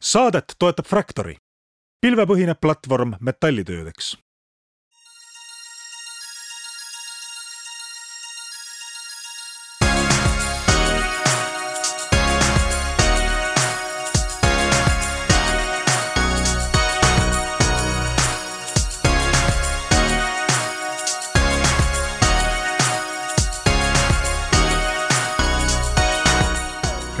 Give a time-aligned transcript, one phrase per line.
[0.00, 1.36] saadet toetab Fractory,
[2.00, 4.16] pilvepõhine platvorm metallitöödeks.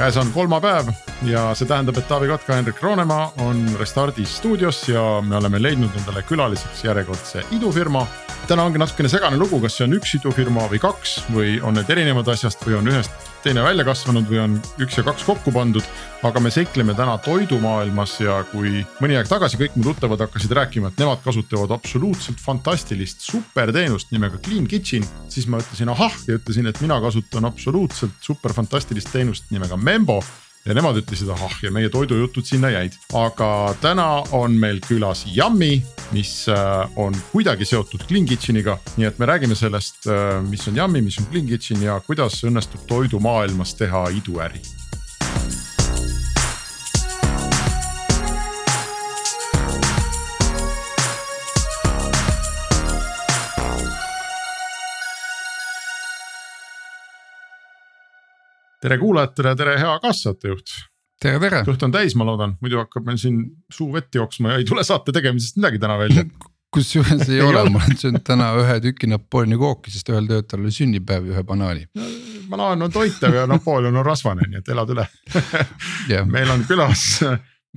[0.00, 5.02] Käes on kolmapäev ja see tähendab, et Taavi Kotka, Hendrik Roonemaa on Restardi stuudios ja
[5.24, 8.06] me oleme leidnud endale külaliseks järjekordse idufirma.
[8.48, 11.90] täna ongi natukene segane lugu, kas see on üks idufirma või kaks või on need
[11.92, 15.84] erinevad asjast või on ühest teine välja kasvanud või on üks ja kaks kokku pandud.
[16.22, 20.88] aga me seikleme täna toidumaailmas ja kui mõni aeg tagasi kõik mu tuttavad hakkasid rääkima,
[20.88, 25.04] et nemad kasutavad absoluutselt fantastilist superteenust nimega Clean Kitchen.
[25.28, 30.22] siis ma ütlesin ahah ja ütlesin, et mina kasutan absoluutselt super fantastilist teenust nimega Membo
[30.66, 32.96] ja nemad ütlesid ahah ja meie toidujutud sinna jäid.
[33.14, 35.80] aga täna on meil külas Yummy,
[36.12, 38.78] mis äh, on kuidagi seotud Clean Kitcheniga.
[38.96, 42.42] nii et me räägime sellest, äh, mis on Yummy, mis on Clean Kitchen ja kuidas
[42.44, 44.79] õnnestub toidumaailmas teha iduäri
[58.80, 60.76] tere kuulajatele, tere hea kaassaatejuht.
[61.20, 61.64] tere, tere.
[61.66, 64.84] kõht on täis, ma loodan, muidu hakkab meil siin suu vett jooksma ja ei tule
[64.86, 66.24] saate tegemisest midagi täna välja
[66.74, 70.74] kusjuures ei ole, ma olen söönud täna ühe tüki Napoleoni kooki, sest ühel töötajal oli
[70.74, 72.10] sünnipäev ja ühe banaani no,.
[72.50, 75.06] banaan on toitev ja Napoleon on rasvane, nii et elad üle
[76.34, 77.06] meil on külas,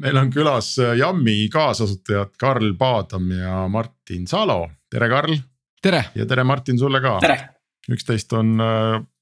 [0.04, 5.36] meil on külas Jammi kaasasutajad Karl Paadam ja Martin Salo, tere Karl.
[5.82, 6.06] tere.
[6.16, 7.20] ja tere Martin sulle ka.
[7.92, 8.56] üksteist on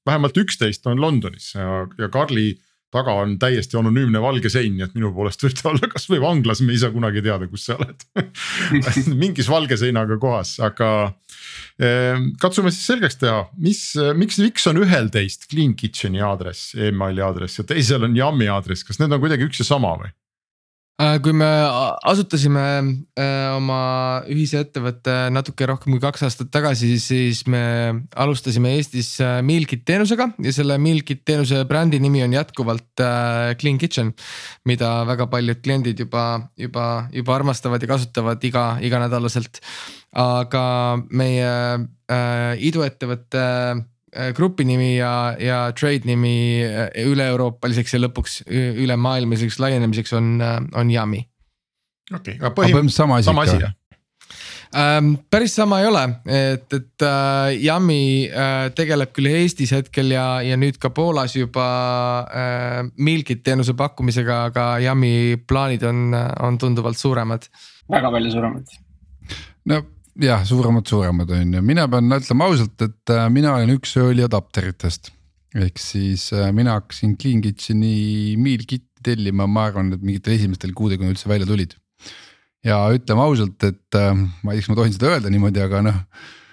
[0.06, 2.52] vähemalt üksteist on Londonis ja, ja Karli
[2.92, 6.74] taga on täiesti anonüümne valge sein, nii et minu poolest võite olla kasvõi vanglas, me
[6.74, 8.04] ei saa kunagi teada, kus sa oled
[9.22, 10.90] mingis valge seinaga kohas, aga
[11.80, 13.84] eh, katsume siis selgeks teha, mis,
[14.18, 18.50] miks, miks on ühel teist Clean Kitcheni aadress e, emaili aadress ja teisel on Yummy
[18.52, 20.12] aadress, kas need on kuidagi üks ja sama või?
[21.02, 21.48] Äh, kui me
[22.06, 22.62] asutasime
[23.18, 23.78] äh, oma
[24.30, 27.62] ühise ettevõtte natuke rohkem kui kaks aastat tagasi, siis me
[28.14, 33.02] alustasime Eestis äh, Mealkit teenusega ja selle Mealkit teenuse brändi nimi on jätkuvalt
[33.58, 34.12] Clean Kitchen.
[34.68, 36.26] mida väga paljud kliendid juba,
[36.60, 39.58] juba, juba armastavad ja kasutavad iga, iganädalaselt.
[40.12, 40.66] aga
[41.10, 41.50] meie
[42.12, 43.91] äh, iduettevõtte Äh,
[44.36, 50.90] grupi nimi ja, ja trade nimi äh, üle-euroopaliseks ja lõpuks ülemaailmaliseks laienemiseks on, äh, on
[50.92, 51.22] Yummy.
[52.12, 53.78] okei okay,, aga põhimõtteliselt sama asi, sama asi jah?
[54.72, 60.40] Ähm, päris sama ei ole, et, et äh, Yummy äh, tegeleb küll Eestis hetkel ja,
[60.40, 61.66] ja nüüd ka Poolas juba
[62.24, 67.50] äh, Milkit teenuse pakkumisega, aga Yummy plaanid on, on tunduvalt suuremad.
[67.92, 68.72] väga palju suuremad.
[69.68, 69.82] no
[70.20, 74.24] jah, suuremad, suuremad on ju, mina pean ütlema ausalt, et äh, mina olen üks early
[74.26, 75.12] adapteritest.
[75.54, 80.70] ehk siis äh, mina hakkasin Clean Kitcheni meal kit'i tellima, ma arvan, et mingitel esimestel
[80.78, 81.74] kuudel, kui nad üldse välja tulid.
[82.64, 85.82] ja ütleme ausalt, et äh, ma ei tea, kas ma tohin seda öelda niimoodi, aga
[85.88, 85.98] noh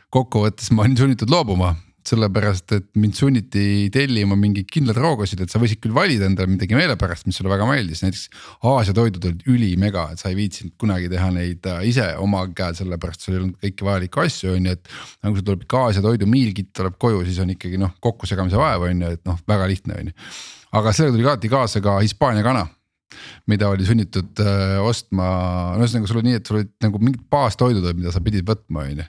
[0.09, 1.75] kokkuvõttes ma olin sunnitud loobuma
[2.07, 6.77] sellepärast et mind sunniti tellima mingeid kindlaid roogasid, et sa võisid küll valida endale midagi
[6.77, 8.25] meelepärast, mis sulle väga meeldis, näiteks
[8.69, 12.77] Aasia toidud olid ülimega, et sa ei viitsinud kunagi teha neid äh, ise oma käel,
[12.79, 14.95] sellepärast sul ei olnud kõiki vajalikke asju, on ju, et.
[15.25, 18.87] nagu sul tuleb ikka Aasia toidu miilkit tuleb koju, siis on ikkagi noh kokkusegamise vaev
[18.89, 20.17] on ju, et noh, väga lihtne on ju.
[20.79, 22.67] aga sellega tuli alati kaasa ka Hispaania kana
[23.49, 25.27] mida oli sunnitud äh, ostma,
[25.75, 28.85] no ühesõnaga sul oli nii, et sul olid nagu mingid baastoidud, mida sa pidid võtma,
[28.85, 29.07] on ju.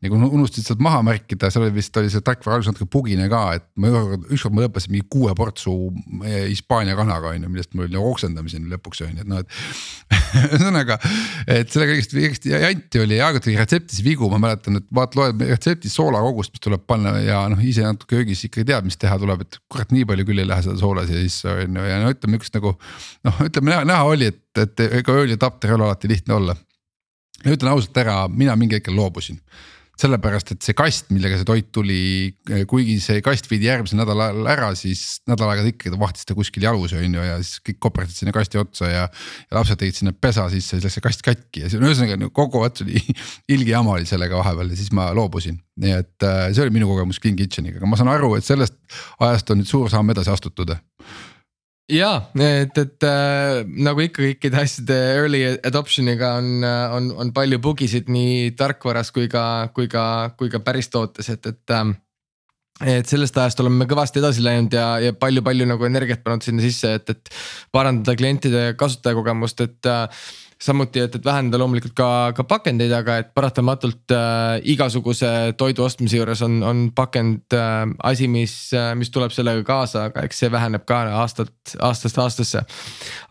[0.00, 3.26] ja kui unustasid sealt maha märkida, seal oli vist oli see tarkvara alguses natuke bugine
[3.32, 5.74] ka, et ma ükskord, ükskord ma lõpetasin mingi kuue portsu
[6.24, 9.50] Hispaania kanaga on ju, millest mul oli nagu oksendamiseni lõpuks on ju, et noh, et
[10.46, 11.00] ühesõnaga,
[11.50, 15.42] et sellega kõigest janti oli ja aeg-ajalt oli retseptis vigu, ma mäletan, et vaat loed
[15.50, 19.44] retseptis soolakogust, mis tuleb panna ja noh, ise natuke köögis ikkagi tead, mis teha tuleb,
[19.44, 22.36] et kurat, nii palju küll ei lähe seda soola sisse on ju ja no ütleme
[22.36, 22.74] niukest nagu
[23.26, 26.56] noh, ütleme näha, näha oli, et, et ega early adapter ei ole alati lihtne olla.
[27.44, 29.40] ja ütlen ausalt ära, mina mingi hetkel loobusin
[30.00, 32.00] sellepärast, et see kast, millega see toit tuli,
[32.70, 36.64] kuigi see kast viidi järgmisel nädalal ära, siis nädal aega ta ikkagi vahtis ta kuskil
[36.64, 39.02] jalus on ju ja siis kõik koperdasid sinna kasti otsa ja.
[39.10, 42.30] ja lapsed tegid sinna pesa sisse, siis läks see kast katki ja see on ühesõnaga
[42.36, 43.02] kogu ots oli
[43.54, 45.60] ilge jama oli sellega vahepeal ja siis ma loobusin.
[45.80, 48.78] nii et äh, see oli minu kogemus Clean Kitcheniga, aga ma saan aru, et sellest
[49.20, 50.72] ajast on nüüd suur samm edasi astutud
[51.90, 57.60] ja et, et äh, nagu ikka kõikide asjade early adoption'iga on, äh, on, on palju
[57.62, 59.44] bugisid nii tarkvaras kui ka,
[59.76, 60.04] kui ka,
[60.38, 61.92] kui ka päris tootes, et, et äh,.
[62.98, 66.94] et sellest ajast oleme kõvasti edasi läinud ja, ja palju-palju nagu energiat pannud sinna sisse,
[66.96, 67.34] et, et
[67.72, 70.24] parandada klientide kasutajakogemust, et äh,
[70.60, 75.30] samuti, et, et vähendada loomulikult ka, ka pakendeid, aga et paratamatult äh, igasuguse
[75.60, 80.26] toidu ostmise juures on, on pakend äh, asi, mis äh,, mis tuleb sellega kaasa, aga
[80.28, 82.64] eks see väheneb ka aastat, aastast aastasse.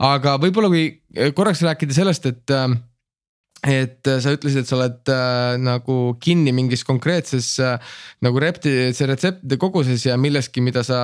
[0.09, 2.69] aga võib-olla kui korraks rääkida sellest, et äh,
[3.67, 9.07] et sa ütlesid, et sa oled äh, nagu kinni mingis konkreetses äh, nagu repti, see
[9.09, 11.01] retseptide koguses ja milleski, mida sa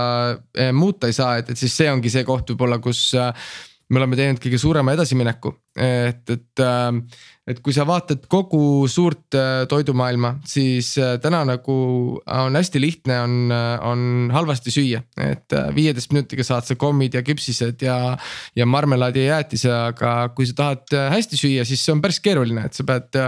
[0.56, 3.50] äh, muuta ei saa, et, et siis see ongi see koht võib-olla, kus äh,
[3.94, 7.04] me oleme teinud kõige suurema edasimineku, et, et, ähm,
[7.46, 11.76] et kui sa vaatad kogu suurt äh, toidumaailma, siis äh, täna nagu
[12.18, 15.04] on hästi lihtne, on, äh, on halvasti süüa.
[15.22, 18.18] et viieteist minutiga saad sa kommid ja küpsised ja,
[18.56, 22.66] ja marmelaadi ja jäätise, aga kui sa tahad hästi süüa, siis see on päris keeruline,
[22.66, 23.22] et sa pead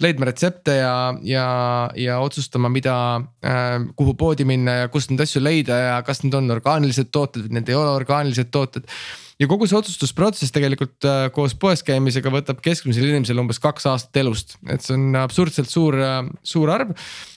[0.00, 0.96] leidma retsepte ja,
[1.26, 1.46] ja,
[1.98, 2.94] ja otsustama, mida
[3.98, 7.58] kuhu poodi minna ja kust neid asju leida ja kas need on orgaanilised tooted või
[7.58, 8.86] need ei ole orgaanilised tooted
[9.38, 14.18] ja kogu see otsustusprotsess tegelikult äh, koos poes käimisega võtab keskmisel inimesel umbes kaks aastat
[14.22, 16.90] elust, et see on absurdselt suur, äh, suur arv.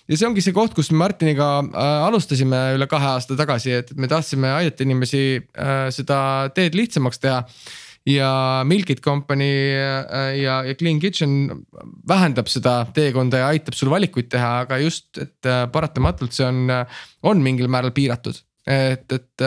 [0.09, 3.93] ja see ongi see koht, kus me Martiniga äh, alustasime üle kahe aasta tagasi, et
[3.97, 5.23] me tahtsime aidata inimesi
[5.93, 6.17] seda
[6.55, 7.45] teed lihtsamaks teha.
[8.09, 8.27] Ja
[8.65, 9.45] Milkit Company
[9.77, 11.51] ja, ja Clean Kitchen
[12.09, 16.63] vähendab seda teekonda ja aitab sul valikuid teha, aga just, et paratamatult see on,
[17.29, 19.45] on mingil määral piiratud, et, et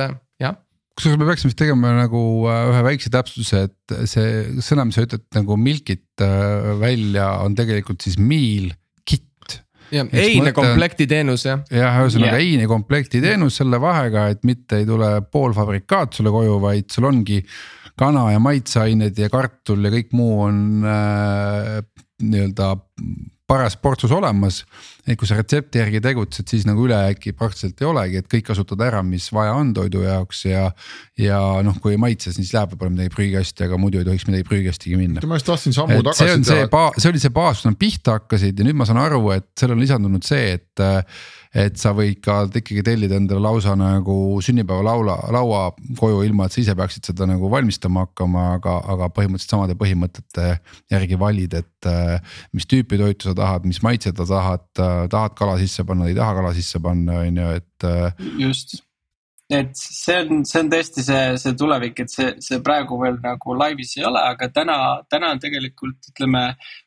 [0.95, 5.07] kusjuures me peaksime vist tegema nagu äh, ühe väikse täpsustuse, et see sõna, mis sa
[5.07, 8.71] ütled nagu milkit äh, välja, on tegelikult siis meal
[9.07, 9.59] kit.
[9.95, 11.65] jah, eine komplekti teenus jah.
[11.71, 12.59] jah, ühesõnaga yeah.
[12.61, 17.43] eine komplekti teenus selle vahega, et mitte ei tule poolfabrikaat sulle koju, vaid sul ongi
[17.99, 21.83] kana ja maitseained ja kartul ja kõik muu on äh,
[22.23, 22.75] nii-öelda
[23.51, 24.63] paras portsus olemas.
[25.05, 28.81] Et kui sa retsepti järgi tegutsed, siis nagu ülejääki praktiliselt ei olegi, et kõik kasutad
[28.87, 30.65] ära, mis vaja on toidu jaoks ja.
[31.21, 34.49] ja noh, kui ei maitse, siis läheb võib-olla midagi prügikasti, aga muidu ei tohiks midagi
[34.49, 35.25] prügikastigi minna.
[35.29, 36.67] ma just tahtsin sammu et tagasi teha.
[36.67, 39.51] see, see oli see baas, kus nad pihta hakkasid ja nüüd ma saan aru, et
[39.59, 40.87] sellele on lisandunud see, et
[41.55, 45.69] et sa võid ka ikkagi tellida endale lausa nagu sünnipäevalaula, laua
[46.01, 50.57] koju, ilma et sa ise peaksid seda nagu valmistama hakkama, aga, aga põhimõtteliselt samade põhimõtete
[50.93, 51.71] järgi valid, et.
[52.57, 54.67] mis tüüpi toitu sa tahad, mis maitset sa tahad,
[55.11, 57.89] tahad kala sisse panna, ei taha kala sisse panna, on ju, et.
[58.41, 58.77] just
[59.53, 63.57] et see on, see on tõesti see, see tulevik, et see, see praegu veel nagu
[63.59, 64.79] laivis ei ole, aga täna,
[65.13, 66.47] täna tegelikult ütleme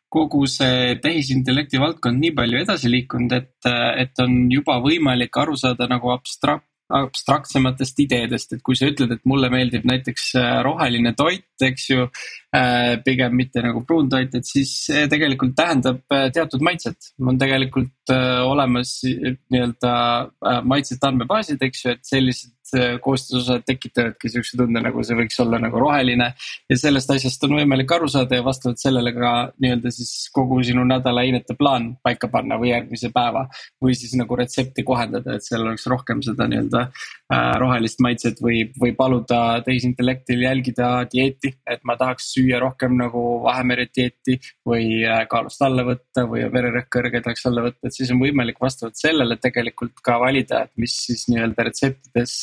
[0.10, 3.70] kogu see tehisintellekti valdkond nii palju edasi liikunud, et,
[4.02, 9.24] et on juba võimalik aru saada nagu abstrakt, abstraktsematest ideedest, et kui sa ütled, et
[9.28, 12.08] mulle meeldib näiteks äh, roheline toit, eks ju.
[12.56, 17.12] Äh, pigem mitte nagu pruun toit, et siis see tegelikult tähendab äh, teatud maitset.
[17.20, 22.57] on tegelikult olemas nii-öelda maitsete andmebaasid, eks ju, et sellised Äh,
[23.02, 26.32] koostisosad tekitavadki siukse tunde, nagu see võiks olla nagu roheline.
[26.70, 30.84] ja sellest asjast on võimalik aru saada ja vastavalt sellele ka nii-öelda siis kogu sinu
[30.88, 33.48] nädala ainete plaan paika panna või järgmise päeva.
[33.84, 38.66] või siis nagu retsepti kohendada, et seal oleks rohkem seda nii-öelda äh, rohelist maitset või,
[38.80, 41.54] või paluda tehisintellektil jälgida dieeti.
[41.68, 46.90] et ma tahaks süüa rohkem nagu Vahemere dieeti või äh, kaalust alla võtta või vererõhk
[46.98, 50.96] kõrge tahaks alla võtta, et siis on võimalik vastavalt sellele tegelikult ka valida, et mis
[51.08, 52.40] siis nii-öelda retseptides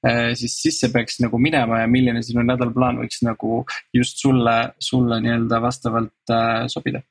[0.00, 3.62] Äh, siis sisse peaks nagu minema ja milline sinu nädalaplaan võiks nagu
[3.96, 7.02] just sulle, sulle nii-öelda vastavalt äh, sobida?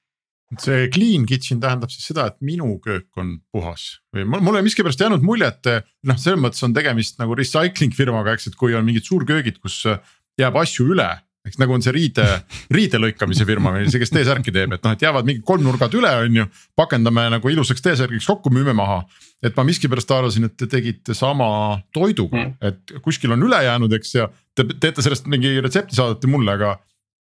[0.58, 4.00] See clean kitchen tähendab siis seda, et minu köök on puhas.
[4.15, 8.34] Või mul on miskipärast jäänud mulje, et noh, selles mõttes on tegemist nagu recycling firmaga,
[8.34, 9.84] eks, et kui on mingid suurköögid, kus
[10.39, 11.12] jääb asju üle
[11.48, 12.25] eks nagu on see riide,
[12.74, 16.12] riide lõikamise firma või see, kes T-särki teeb, et noh, et jäävad mingid kolmnurgad üle,
[16.25, 16.46] on ju.
[16.77, 19.01] pakendame nagu ilusaks T-särgiks kokku, müüme maha.
[19.43, 23.93] et ma miskipärast arvasin, et te tegite sama toiduga mm., et kuskil on üle jäänud,
[23.96, 26.77] eks ja te teete sellest mingi retsepti, saadate mulle, aga.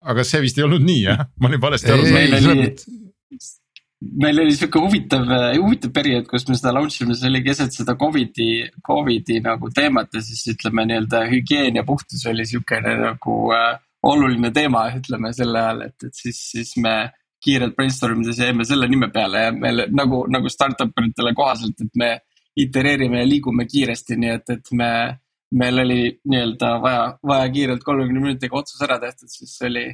[0.09, 2.87] aga see vist ei olnud nii jah, ma olin valesti aru saanud
[3.99, 5.25] meil oli sihuke huvitav,
[5.59, 10.15] huvitav periood, kus me seda launch ime, see oli keset seda Covidi, Covidi nagu teemat
[10.15, 13.75] ja siis ütleme nii-öelda hügieen ja puhtus oli sihukene nagu äh,
[14.09, 16.95] oluline teema, ütleme sel ajal, et, et siis, siis me
[17.45, 22.01] kiirelt brainstorm ides jäime selle nime peale ja meil nagu, nagu startup eritele kohaselt, et
[22.03, 22.11] me
[22.59, 24.93] itereerime ja liigume kiiresti, nii et, et me.
[25.59, 29.87] meil oli nii-öelda vaja, vaja kiirelt kolmekümne minutiga otsus ära tehtud, siis oli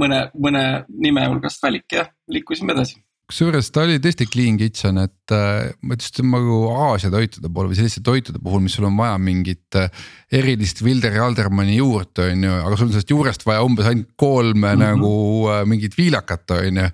[0.00, 5.32] mõne, mõne nime hulgast valik ja liikusime edasi kusjuures ta oli tõesti clean kitchen, et
[5.32, 9.16] äh, ma ütlesin nagu Aasia toitude puhul või selliste toitude puhul, mis sul on vaja
[9.16, 9.88] mingit äh,
[10.34, 14.12] erilist Wilder ja Aldermanni juurt, on ju, aga sul on sellest juurest vaja umbes ainult
[14.20, 14.84] kolme mm -hmm.
[14.90, 15.12] nagu
[15.54, 16.90] äh, mingit viilakat, on ju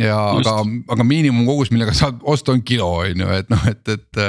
[0.00, 0.48] ja Just.
[0.48, 0.64] aga,
[0.96, 4.22] aga miinimumkogus, millega saad osta, on kilo on ju, et noh, et, et.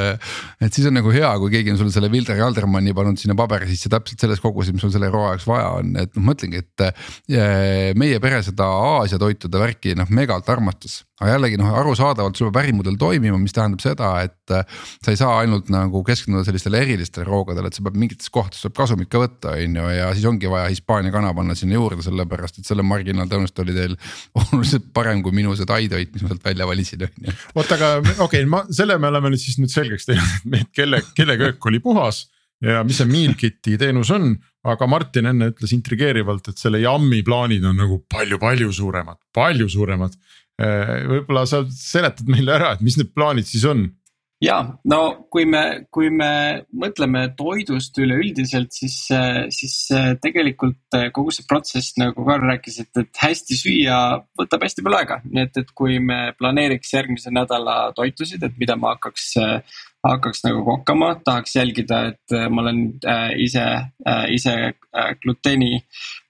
[0.61, 3.33] et siis on nagu hea, kui keegi on sulle selle Wilder ja Aldermanni pannud sinna
[3.35, 6.35] paberi sisse täpselt selles koguses, mis sul selle roa jaoks vaja on, et noh, ma
[6.35, 12.35] ütlengi, et meie pere seda Aasia toitude värki noh megalt armastas aga jällegi noh, arusaadavalt
[12.35, 14.65] sul peab ärimudel toimima, mis tähendab seda, et äh,
[14.99, 18.75] sa ei saa ainult nagu keskenduda sellistele erilistele roogadele, et sa pead mingites kohtades tuleb
[18.81, 22.59] kasumit ka võtta, on ju, ja siis ongi vaja Hispaania kana panna sinna juurde, sellepärast
[22.59, 23.97] et selle marginaal tõenäoliselt oli teil
[24.43, 27.39] oluliselt parem kui minu see taitoit, mis ma sealt välja valisin, on ju.
[27.55, 30.99] oota, aga okei okay,, ma selle me oleme nüüd siis nüüd selgeks teinud, et kelle,
[31.15, 32.25] kelle köök oli puhas
[32.63, 34.33] ja mis see meal kit'i teenus on,
[34.67, 40.15] aga Martin enne ütles intrigeerivalt, et selle Yummi plaanid on nagu palju-palju suuremad, palju suuremad
[40.61, 43.89] võib-olla sa seletad meile ära, et mis need plaanid siis on?
[44.43, 44.57] ja
[44.89, 44.99] no
[45.31, 45.61] kui me,
[45.93, 46.29] kui me
[46.75, 48.97] mõtleme toidust üleüldiselt, siis,
[49.55, 49.75] siis
[50.23, 53.99] tegelikult kogu see protsess, nagu Karl rääkis, et, et hästi süüa
[54.39, 55.19] võtab hästi palju aega.
[55.25, 59.31] nii et, et kui me planeeriks järgmise nädala toitusid, et mida ma hakkaks,
[60.05, 63.65] hakkaks nagu kokkama, tahaks jälgida, et ma olen äh, ise,
[64.05, 64.75] äh, ise
[65.23, 65.79] gluteeni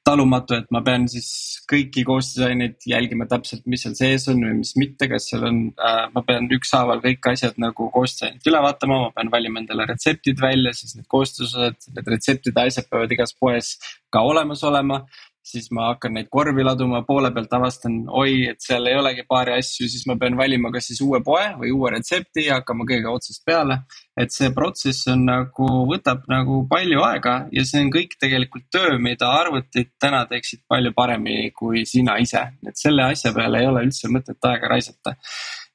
[0.06, 1.28] talumatu, et ma pean siis
[1.70, 6.02] kõiki koostisaineid jälgima täpselt, mis seal sees on või mis mitte, kas seal on äh,,
[6.14, 10.76] ma pean ükshaaval kõik asjad nagu koostisainet üle vaatama, ma pean valima endale retseptid välja,
[10.78, 13.76] siis need koostisosad, need retseptide asjad peavad igas poes
[14.14, 15.02] ka olemas olema
[15.46, 19.54] siis ma hakkan neid korvi laduma, poole pealt avastan, oi, et seal ei olegi paari
[19.60, 23.14] asju, siis ma pean valima kas siis uue poe või uue retsepti ja hakkama kõigega
[23.14, 23.80] otsast peale.
[24.18, 28.96] et see protsess on nagu, võtab nagu palju aega ja see on kõik tegelikult töö,
[28.98, 33.84] mida arvutid täna teeksid palju paremini kui sina ise, et selle asja peale ei ole
[33.90, 35.18] üldse mõtet aega raisata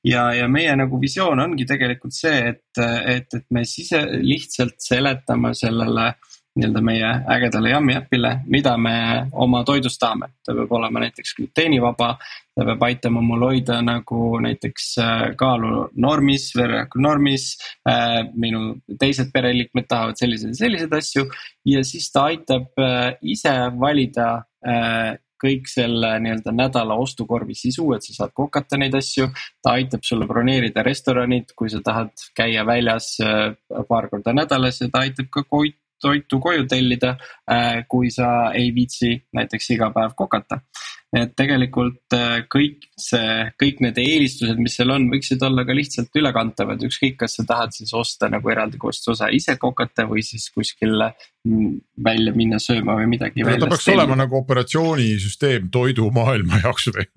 [0.05, 2.83] ja, ja meie nagu visioon ongi tegelikult see, et,
[3.15, 8.95] et, et me sise, lihtsalt seletame sellele äh, nii-öelda meie ägedale Yummy äpile, mida me
[9.33, 10.33] oma toidust tahame.
[10.45, 12.17] ta peab olema näiteks gluteenivaba,
[12.57, 17.55] ta peab aitama mul hoida nagu näiteks äh, kaalu normis, vereraku normis.
[17.89, 21.27] Äh, minu teised pereliikmed tahavad selliseid ja selliseid asju
[21.71, 24.31] ja siis ta aitab äh, ise valida
[25.41, 29.31] kõik selle nii-öelda nädala ostukorvi sisu, et sa saad kokata neid asju.
[29.65, 33.15] ta aitab sulle broneerida restoranid, kui sa tahad käia väljas
[33.89, 35.47] paar korda nädalas ja ta aitab ka
[36.01, 37.17] toitu koju tellida,
[37.51, 40.61] äh, kui sa ei viitsi näiteks iga päev kokata.
[41.11, 46.15] et tegelikult äh, kõik see, kõik need eelistused, mis seal on, võiksid olla ka lihtsalt
[46.21, 50.95] ülekantavad, ükskõik, kas sa tahad siis osta nagu eraldi koostisosa ise kokata või siis kuskil
[51.03, 53.43] mm, välja minna sööma või midagi.
[53.43, 54.05] ta peaks tellida.
[54.05, 57.11] olema nagu operatsioonisüsteem toidumaailma jaoks või?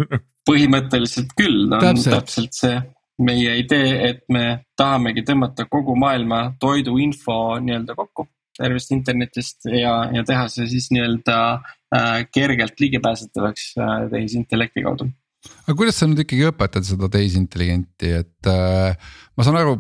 [0.50, 2.82] põhimõtteliselt küll, on täpselt, täpselt see
[3.22, 4.46] meie idee, et me
[4.78, 8.26] tahamegi tõmmata kogu maailma toiduinfo nii-öelda kokku
[8.58, 11.38] tervest internetist ja, ja teha see siis nii-öelda
[11.96, 15.10] äh, kergelt ligipääsetavaks äh, tehisintellekti kaudu.
[15.66, 18.94] aga kuidas sa nüüd ikkagi õpetad seda tehisintelligenti, et äh,
[19.38, 19.80] ma saan aru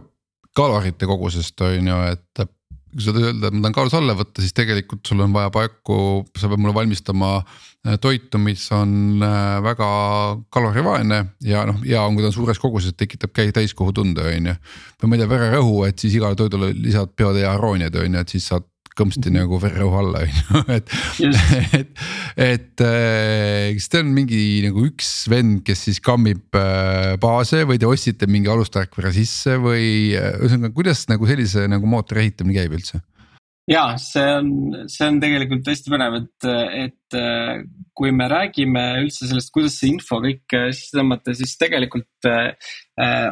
[0.58, 2.44] kalorite kogusest on ju, et
[2.94, 5.98] kui sa öelda, et ma tahan kaalus alla võtta, siis tegelikult sul on vaja paeku,
[6.38, 9.88] sa pead mulle valmistama äh, toitu, mis on äh, väga
[10.54, 14.60] kalorivaene ja noh, hea on, kui ta on suures koguses, tekitab täiskohutunde, on ju.
[15.02, 18.52] või ma ei tea, vererõhu, et siis igale toidule lisad biodearooniad on ju, et siis
[18.52, 19.38] saad kõmpsti mhm.
[19.40, 20.94] nagu vererõhu alla on ju, et,
[21.80, 22.04] et,
[22.48, 26.46] et äh, kas teil on mingi nagu üks vend, kes siis kammib
[27.24, 32.62] baase või te ostsite mingi alustarkvara sisse või ühesõnaga, kuidas nagu sellise nagu mootori ehitamine
[32.62, 33.02] käib üldse?
[33.70, 34.48] ja see on,
[34.92, 36.48] see on tegelikult hästi põnev, et,
[36.84, 37.18] et
[37.96, 42.28] kui me räägime üldse sellest, kuidas see info kõik sisse tõmmata, siis tegelikult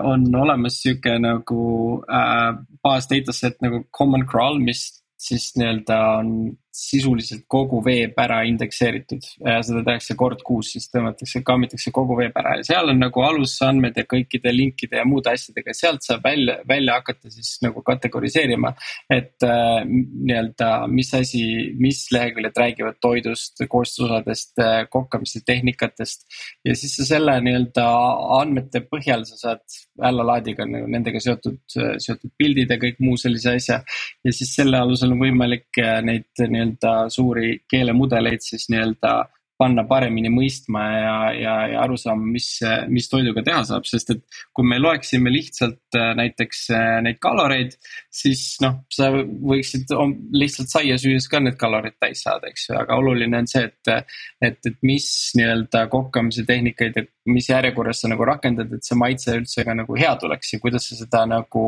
[0.07, 1.65] on olemas sihuke nagu
[2.07, 6.29] äh, baas dataset nagu common crawl, mis siis nii-öelda on
[6.71, 9.25] sisuliselt kogu veeb ära indekseeritud
[9.65, 13.97] seda tehakse kord kuus, siis tõmmatakse, kammitakse kogu veeb ära ja seal on nagu alusandmed
[13.99, 18.73] ja kõikide linkide ja muude asjadega, sealt saab välja, välja hakata siis nagu kategoriseerima.
[19.11, 21.43] et äh, nii-öelda, mis asi,
[21.79, 26.27] mis leheküljed räägivad toidust, koostisosadest äh,, kokkamise tehnikatest.
[26.65, 27.87] ja siis sa selle nii-öelda
[28.39, 33.81] andmete põhjal sa saad allalaadiga nagu nendega seotud, seotud pildid ja kõik muu sellise asja.
[34.23, 36.60] ja siis selle alusel on võimalik äh, neid nii-öelda
[37.13, 39.13] suuri keelemudeleid siis nii-öelda
[39.61, 42.47] panna paremini mõistma ja, ja, ja aru saama, mis,
[42.89, 44.23] mis toiduga teha saab, sest et
[44.55, 47.75] kui me loeksime lihtsalt äh, näiteks äh, neid kaloreid,
[48.21, 49.93] siis noh, sa võiksid
[50.37, 54.11] lihtsalt saia süües ka need kalorid täis saada, eks ju, aga oluline on see, et,
[54.41, 59.37] et, et mis nii-öelda kokkamise tehnikaid ja mis järjekorras sa nagu rakendad, et see maitse
[59.37, 61.65] üldse ka nagu hea tuleks ja kuidas sa seda nagu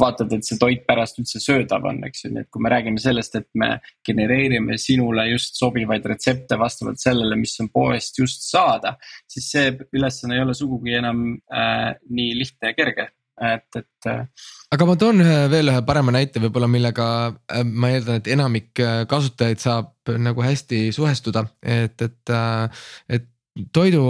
[0.00, 3.02] vaatad, et see toit pärast üldse söödav on, eks ju, nii et kui me räägime
[3.02, 3.70] sellest, et me
[4.06, 8.96] genereerime sinule just sobivaid retsepte vastavalt sellele, mis on poest just saada.
[9.28, 13.08] siis see ülesanne ei ole sugugi enam äh, nii lihtne ja kerge,
[13.40, 14.06] et, et.
[14.06, 14.26] Äh,
[14.74, 18.82] aga ma toon ühe veel ühe parema näite võib-olla, millega äh, ma eeldan, et enamik
[18.82, 22.36] äh, kasutajaid saab nagu hästi suhestuda, et, et,
[23.12, 23.28] et
[23.74, 24.02] toidu,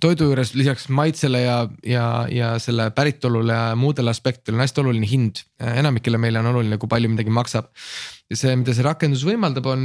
[0.00, 5.08] toidu juures lisaks maitsele ja, ja, ja selle päritolule ja muudele aspektidele on hästi oluline
[5.10, 5.42] hind.
[5.60, 7.70] enamikele meile on oluline, kui palju midagi maksab.
[8.30, 9.82] ja see, mida see rakendus võimaldab, on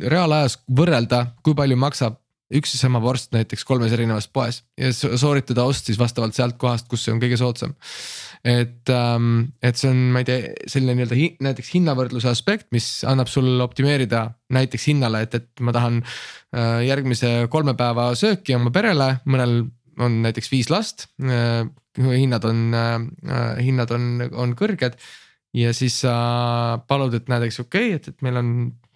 [0.00, 2.20] reaalajas võrrelda, kui palju maksab
[2.54, 6.86] üks ja sama vorst näiteks kolmes erinevas poes ja sooritada ost siis vastavalt sealt kohast,
[6.90, 7.74] kus see on kõige soodsam.
[8.46, 13.30] et ähm,, et see on, ma ei tea, selline nii-öelda näiteks hinnavõrdluse aspekt, mis annab
[13.32, 19.16] sul optimeerida näiteks hinnale, et, et ma tahan äh, järgmise kolme päeva sööki oma perele,
[19.26, 19.58] mõnel
[19.98, 21.66] on näiteks viis last äh,.
[21.98, 22.98] hinnad on äh,,
[23.58, 25.00] hinnad on, on kõrged
[25.56, 26.16] ja siis sa
[26.86, 28.52] palud, et näiteks okei okay,, et, et meil on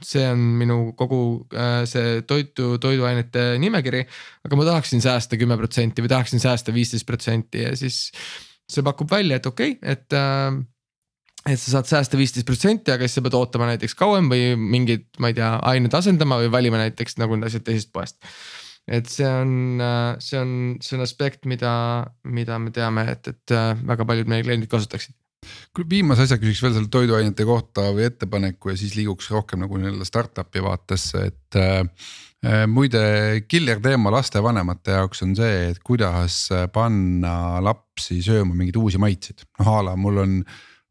[0.07, 1.21] see on minu kogu
[1.55, 4.03] äh, see toitu, toiduainete nimekiri.
[4.47, 8.09] aga ma tahaksin säästa kümme protsenti või tahaksin säästa viisteist protsenti ja siis
[8.71, 10.61] see pakub välja, et okei okay,, et äh,
[11.49, 15.07] et sa saad säästa viisteist protsenti, aga siis sa pead ootama näiteks kauem või mingid,
[15.19, 18.21] ma ei tea, ained asendama või valima näiteks nagu need asjad teisest poest.
[18.91, 20.53] et see on, äh, see on,
[20.85, 21.73] see on aspekt, mida,
[22.25, 25.17] mida me teame, et, et väga paljud meie kliendid kasutaksid
[25.91, 30.07] viimase asja küsiks veel selle toiduainete kohta või ettepaneku ja siis liiguks rohkem nagu nii-öelda
[30.09, 33.03] startup'i vaatesse, et äh, muide,
[33.49, 36.43] killer teema lastevanemate jaoks on see, et kuidas
[36.73, 40.37] panna lapsi sööma mingeid uusi maitseid, noh a la mul on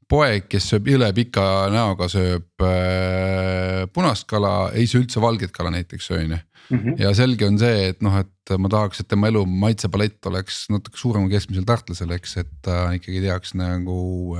[0.09, 5.73] poeg, kes sööb jõle pika näoga, sööb äh, punast kala, ei söö üldse valget kala
[5.75, 6.77] näiteks on ju mm.
[6.77, 6.99] -hmm.
[7.03, 10.97] ja selge on see, et noh, et ma tahaks, et tema elu maitsepalett oleks natuke
[10.97, 13.97] suurem kui keskmisel tartlasel, eks, et ta ikkagi teaks nagu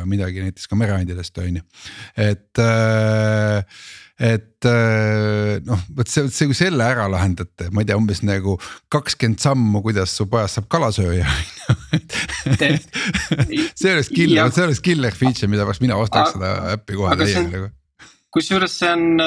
[0.09, 1.65] midagi näiteks ka mereandidest on ju,
[2.17, 3.81] et äh,
[4.19, 8.57] et äh, noh, vot see, see, kui selle ära lahendate, ma ei tea, umbes nagu
[8.91, 11.29] kakskümmend sammu, kuidas su pojast saab kalasööja
[13.79, 17.48] see oleks killer, see oleks killer feature, mida pärast mina ostaks seda äppi kohe täiega
[17.48, 17.69] nagu
[18.33, 19.21] kusjuures see on,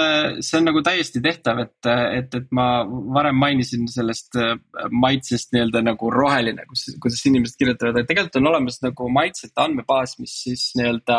[0.45, 4.55] see on nagu täiesti tehtav, et, et, et ma varem mainisin sellest äh,
[4.95, 10.15] maitsest nii-öelda nagu roheline, kus, kuidas inimesed kirjutavad, et tegelikult on olemas nagu maitsete andmebaas,
[10.23, 11.19] mis siis nii-öelda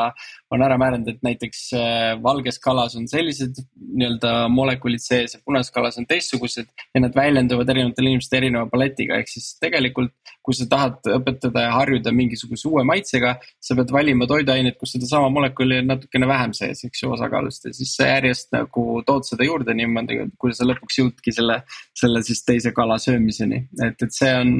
[0.54, 5.74] on ära määranud, et näiteks äh, valges kalas on sellised nii-öelda molekulid sees ja punases
[5.74, 6.70] kalas on teistsugused.
[6.94, 10.14] ja nad väljenduvad erinevatel inimestel erineva paletiga, ehk siis tegelikult
[10.44, 15.30] kui sa tahad õpetada ja harjuda mingisuguse uue maitsega, sa pead valima toiduaineid, kus sedasama
[15.32, 19.48] molekuli on natukene vähem sees, eks ju, osakaalust ja siis sa järjest nagu tood seda
[19.48, 21.62] juurde niimoodi, kuni sa lõpuks jõudki selle,
[21.96, 24.54] selle siis teise kala söömiseni, et, et see on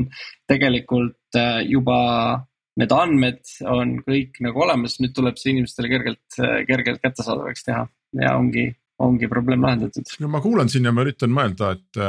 [0.50, 2.00] tegelikult äh, juba
[2.82, 6.38] need andmed on kõik nagu olemas, nüüd tuleb see inimestele kergelt,
[6.70, 7.84] kergelt kättesaadavaks teha
[8.24, 8.68] ja ongi,
[9.04, 10.16] ongi probleem lahendatud.
[10.24, 12.04] no ma kuulan siin ja ma üritan mõelda, et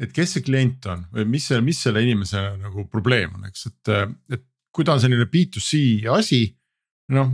[0.00, 3.66] et kes see klient on või mis see, mis selle inimese nagu probleem on, eks,
[3.68, 3.92] et,
[4.32, 6.42] et kui ta on selline B2C asi.
[7.12, 7.32] noh,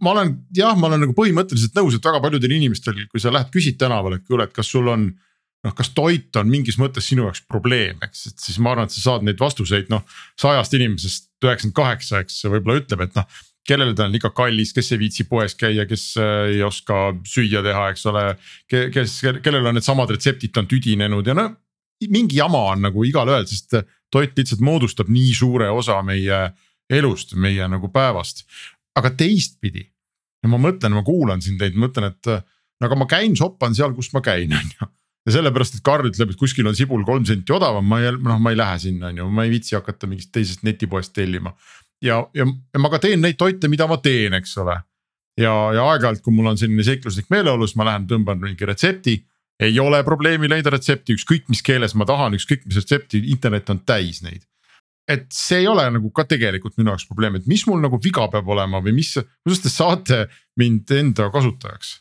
[0.00, 3.50] ma olen jah, ma olen nagu põhimõtteliselt nõus, et väga paljudel inimestel, kui sa lähed
[3.52, 5.10] küsid tänaval, et kuule, et kas sul on.
[5.66, 8.96] Noh, kas toit on mingis mõttes sinu jaoks probleem, eks, et siis ma arvan, et
[8.96, 10.04] sa saad neid vastuseid noh
[10.40, 14.88] sajast inimesest üheksakümmend kaheksa, eks võib-olla ütleb, et noh kellele ta on liiga kallis, kes
[14.94, 18.24] ei viitsi poes käia, kes äh, ei oska süüa teha, eks ole.
[18.70, 21.50] kes, kellel on needsamad retseptid, ta on tüdinenud ja no
[22.08, 23.76] mingi jama on nagu igalühel, sest
[24.10, 26.38] toit lihtsalt moodustab nii suure osa meie
[26.90, 28.46] elust, meie nagu päevast.
[28.96, 29.84] aga teistpidi,
[30.48, 34.10] ma mõtlen, ma kuulan siin teid, mõtlen, et no aga ma käin, shoppan seal, kus
[34.16, 34.88] ma käin, on ju
[35.26, 38.38] ja sellepärast, et Karl ütleb, et kuskil on sibul kolm senti odavam, ma ei, noh,
[38.40, 41.54] ma ei lähe sinna, on ju, ma ei viitsi hakata mingist teisest netipoest tellima.
[42.02, 44.78] ja, ja, ja ma ka teen neid toite, mida ma teen, eks ole.
[45.40, 49.20] ja, ja aeg-ajalt, kui mul on selline seikluslik meeleolu, siis ma lähen tõmban mingi retsepti
[49.60, 53.82] ei ole probleemi leida retsepti, ükskõik mis keeles ma tahan, ükskõik mis retsepti, internet on
[53.84, 54.46] täis neid.
[55.10, 58.28] et see ei ole nagu ka tegelikult minu jaoks probleem, et mis mul nagu viga
[58.30, 60.18] peab olema või mis, kuidas te saate
[60.60, 61.96] mind enda kasutajaks?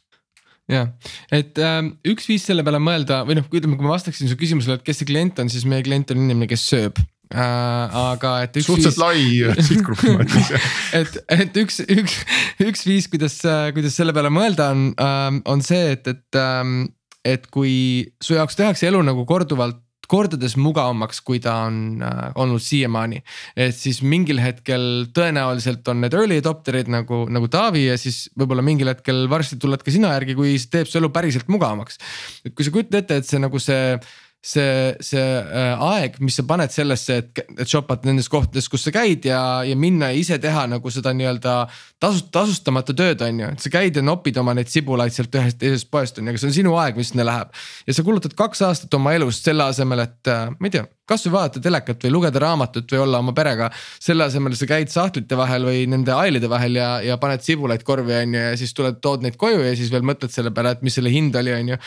[0.69, 0.91] Jah,
[1.35, 1.79] et äh,
[2.11, 5.01] üks viis selle peale mõelda või noh, ütleme, kui ma vastaksin su küsimusele, et kes
[5.01, 7.01] see klient on, siis meie klient on inimene, kes sööb
[7.33, 7.97] äh,.
[8.13, 8.69] aga et üks.
[8.69, 9.57] suhteliselt viis...
[9.57, 10.53] lai sihtgrupp ma ütleks
[11.01, 12.21] et, et üks, üks,
[12.69, 13.41] üks viis, kuidas,
[13.75, 16.87] kuidas selle peale mõelda on äh,, on see, et, et ähm,
[17.27, 22.63] et kui su jaoks tehakse elu nagu korduvalt kordades mugavamaks, kui ta on äh, olnud
[22.63, 23.21] siiamaani.
[23.55, 28.65] et siis mingil hetkel tõenäoliselt on need early adopter'id nagu, nagu Taavi ja siis võib-olla
[28.65, 32.01] mingil hetkel varsti tuled ka sina järgi, kui see teeb su elu päriselt mugavamaks.
[32.45, 33.95] et kui sa kujutad ette, et see nagu see
[34.41, 38.93] see, see äh, aeg, mis sa paned sellesse, et, et shop'ad nendes kohtades, kus sa
[38.95, 41.55] käid ja, ja minna ja ise teha nagu seda nii-öelda
[42.01, 43.49] tasust-, tasustamata tööd, on ju.
[43.55, 46.41] et sa käid ja nopid oma neid sibulaid sealt ühest teisest poest on ju, aga
[46.41, 47.51] see on sinu aeg, mis sinna läheb.
[47.87, 51.33] ja sa kulutad kaks aastat oma elust selle asemel, et äh, ma ei tea kasvõi
[51.33, 53.69] vaadata telekat või lugeda raamatut või olla oma perega.
[53.99, 58.15] selle asemel sa käid sahtlite vahel või nende ailide vahel ja, ja paned sibulaid korvi,
[58.23, 60.85] on ju, ja siis tuled, tood neid koju ja siis veel mõtled selle peale, et
[60.85, 61.79] mis selle hind oli, on ju.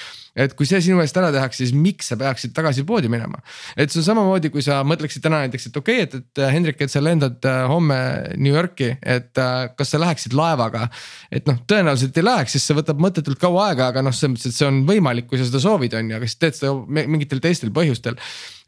[0.44, 3.42] et kui see sinu eest ära tehakse, siis miks sa peaksid tagasi poodi minema?
[3.76, 6.80] et see on samamoodi, kui sa mõtleksid täna näiteks, et okei okay,, et, et Hendrik,
[6.82, 7.98] et sa lendad äh, homme
[8.36, 10.88] New Yorki, et äh, kas sa läheksid laevaga.
[11.30, 14.52] et noh, tõenäoliselt ei läheks, sest see võtab mõttetult kaua aega, aga noh, selles mõttes,
[14.52, 16.74] et see on võimalik, kui sa seda soovid, on ju, aga siis teed seda
[17.12, 18.18] mingitel teistel põhjustel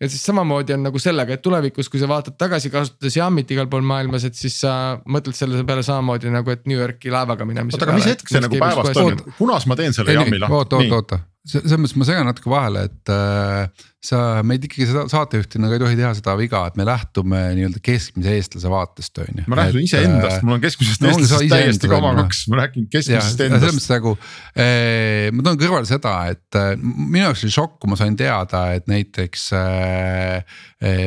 [0.02, 3.68] et siis samamoodi on nagu sellega, et tulevikus, kui sa vaatad tagasi, kasutades Yamit igal
[3.72, 7.78] pool maailmas, et siis sa mõtled selle peale samamoodi nagu, et New Yorki laevaga minemise
[7.78, 10.58] oota, aga mis hetk see nagu päevast toimub, kunas ma teen selle Yami lahti?
[10.58, 15.02] oota, oota, oota, selles mõttes ma segan natuke vahele, et äh, sa, meid ikkagi seda
[15.12, 19.42] saatejuhtina ka ei tohi teha seda viga, et me lähtume nii-öelda keskmise eestlase vaatest, on
[19.42, 19.44] ju.
[19.52, 23.44] ma lähtun iseendast, äh, mul on keskmisest no, eestlasest täiesti koma kaks, ma räägin keskmisest
[23.44, 23.66] endast.
[23.66, 24.14] selles mõttes nagu
[24.56, 28.64] eh,, ma toon kõrvale seda, et eh, minu jaoks oli šokk, kui ma sain teada,
[28.78, 30.56] et näiteks eh,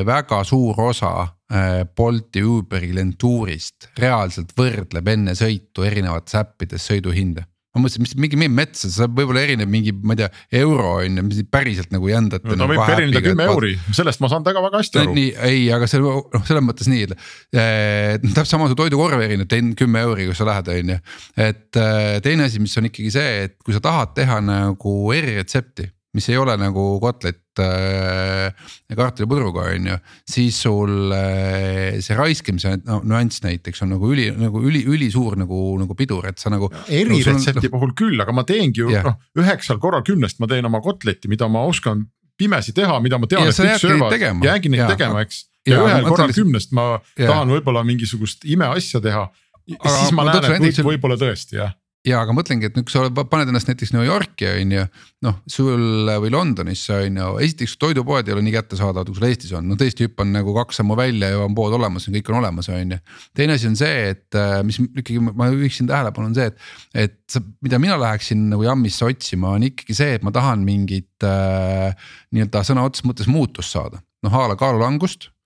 [0.05, 1.15] väga suur osa
[1.47, 7.45] Bolti, Uberi lentuurist reaalselt võrdleb enne sõitu erinevates äppides sõiduhinde
[7.77, 10.29] ma mõtlesin, mis mingi, mingi metsa, see võib-olla erineb mingi, ma ei tea,
[10.61, 12.45] euro on ju, mis päriselt nagu jändate.
[12.45, 15.17] no ta nagu võib erineda kümme euri, sellest ma saan väga, väga hästi aru.
[15.17, 20.05] nii, ei, aga see noh, selles mõttes nii, et täpselt sama see toidukorv erineb kümme
[20.07, 21.01] euri, kus sa lähed, on ju.
[21.47, 25.91] et äh, teine asi, mis on ikkagi see, et kui sa tahad teha nagu eriretsepti
[26.17, 29.97] mis ei ole nagu kotlet äh, kartulipudruga, on ju.
[30.29, 35.61] siis sul äh, see raiskamise no, nüanss näiteks on nagu üli, nagu üli, ülisuur nagu,
[35.81, 36.69] nagu pidur, et sa nagu.
[36.87, 39.05] eriretsepti no, puhul küll, aga ma teengi ju yeah.
[39.07, 42.05] noh, üheksal korral kümnest ma teen oma kotletti, mida ma oskan
[42.37, 45.47] pimesi teha, mida ma tean, et kõik söövad, jäägi neid tegema, eks.
[45.67, 47.27] ja ühel korral kümnest ma ja.
[47.31, 49.27] tahan võib-olla mingisugust imeasja teha.
[49.67, 51.73] siis ma näen, et võib-olla tõesti jah
[52.07, 54.85] ja aga mõtlengi, et nüüd, kui sa paned ennast näiteks New Yorki on ju,
[55.25, 59.53] noh sul või Londonisse on ju, esiteks toidupoed ei ole nii kättesaadavad, kui sul Eestis
[59.57, 62.71] on, no tõesti hüppan nagu kaks sammu välja ja on pood olemas, kõik on olemas,
[62.73, 62.99] on ju.
[63.37, 67.39] teine asi on see, et äh, mis ikkagi ma juhiksin tähelepanu, on see, et, et
[67.65, 72.65] mida mina läheksin nagu Jammisse otsima, on ikkagi see, et ma tahan mingit äh, nii-öelda
[72.67, 75.36] sõna otseses mõttes muutust saada, noh a la kaalulangust Äh,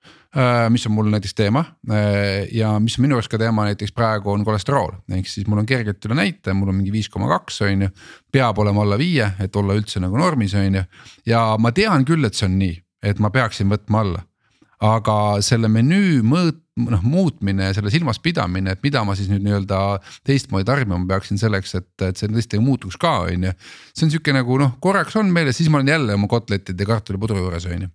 [0.69, 1.63] mis on mul näiteks teema.
[1.91, 5.59] Äh, ja mis on minu jaoks ka teema näiteks praegu on kolesterool, ehk siis mul
[5.59, 7.91] on kergelt üle näite, mul on mingi viis koma kaks on ju.
[8.31, 10.83] peab olema alla viie, et olla üldse nagu normis, on ju,
[11.27, 14.25] ja ma tean küll, et see on nii, et ma peaksin võtma alla.
[14.81, 15.15] Aga
[15.45, 19.99] selle menüü mõõt-, noh muutmine ja selle silmas pidamine, et mida ma siis nüüd nii-öelda
[20.25, 23.55] teistmoodi tarbima peaksin selleks, et, et see tõesti muutuks ka, on ju.
[23.91, 27.43] see on sihuke nagu noh, korraks on meeles, siis ma olen jälle oma kotletide kartulipudru
[27.43, 27.91] juures, on ju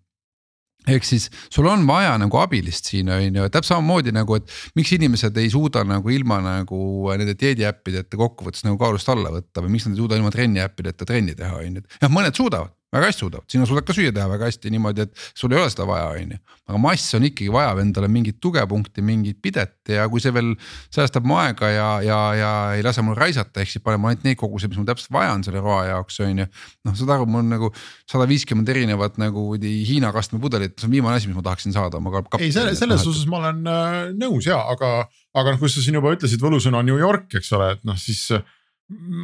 [0.87, 4.93] ehk siis sul on vaja nagu abilist siin on ju, täpselt samamoodi nagu, et miks
[4.97, 6.81] inimesed ei suuda nagu ilma nagu
[7.19, 11.09] nende dieediäppideta kokkuvõttes nagu kaalust alla võtta või miks nad ei suuda ilma trenni äppideta
[11.09, 14.13] trenni teha, on ju, et jah, mõned suudavad väga hästi suudavad, sina suudad ka süüa
[14.15, 16.39] teha väga hästi niimoodi, et sul ei ole seda vaja, on ju.
[16.67, 20.55] aga mass on ikkagi vajab endale mingit tugepunkti, mingit pidet ja kui see veel
[20.95, 24.41] säästab mu aega ja, ja, ja ei lase mul raisata, ehk siis paneb ainult neid
[24.41, 26.49] koguseid, mis mul täpselt vaja on selle roa jaoks, on ju.
[26.89, 27.71] noh, saad aru, mul on nagu
[28.09, 32.13] sada viiskümmend erinevat nagu Hiina kastmepudelit, see on viimane asi, mis ma tahaksin saada oma
[32.15, 32.41] kap-.
[32.41, 34.93] ei, selle, selles osas ma olen äh, nõus ja, aga,
[35.37, 38.27] aga noh, kui sa siin juba ütlesid võlusõna New York, eks ole, et noh, siis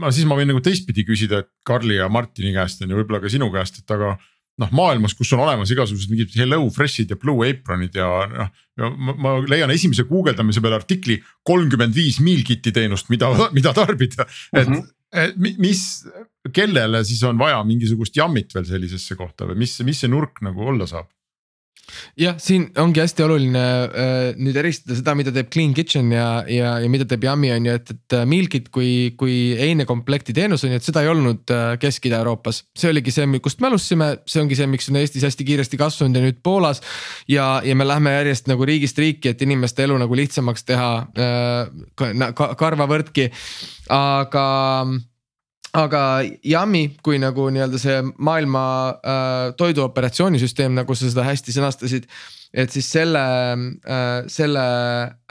[0.02, 3.22] ma siis ma võin nagu teistpidi küsida, et Karli ja Martini käest on ju, võib-olla
[3.22, 4.16] ka sinu käest, et aga
[4.60, 8.50] noh, maailmas, kus on olemas igasugused mingid Hello Fresh'id ja Blue Apronid ja noh.
[8.98, 14.28] ma, ma leian esimese guugeldamise peale artikli kolmkümmend viis meal kit'i teenust, mida, mida tarbida,
[14.52, 14.74] et mm.
[14.74, 14.90] -hmm.
[15.12, 15.80] Et mis,
[16.56, 20.64] kellele siis on vaja mingisugust jammit veel sellisesse kohta või mis, mis see nurk nagu
[20.72, 21.10] olla saab?
[22.18, 26.74] Jah, siin ongi hästi oluline äh, nüüd eristada seda, mida teeb Clean Kitchen ja, ja,
[26.82, 29.36] ja mida teeb Yummy on ju, et, et äh, Mealkit kui, kui
[29.68, 32.62] einekomplekti teenus on ju, et seda ei olnud äh, Kesk-Ida-Euroopas.
[32.78, 36.18] see oligi see, kust me alustasime, see ongi see, miks on Eestis hästi kiiresti kasvanud
[36.18, 36.82] ja nüüd Poolas.
[37.30, 42.34] ja, ja me lähme järjest nagu riigist riiki, et inimeste elu nagu lihtsamaks teha äh,
[42.36, 43.30] ka, karvavõrdki,
[43.92, 44.46] aga
[45.72, 46.02] aga
[46.44, 52.08] Yummy kui nagu nii-öelda see maailma äh, toiduoperatsioonisüsteem, nagu sa seda hästi sõnastasid
[52.52, 54.64] et siis selle äh,, selle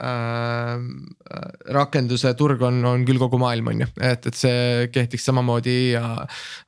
[0.02, 0.86] äh,
[1.72, 5.94] rakenduse turg on, on küll kogu maailm, on ju, et, et see kehtiks samamoodi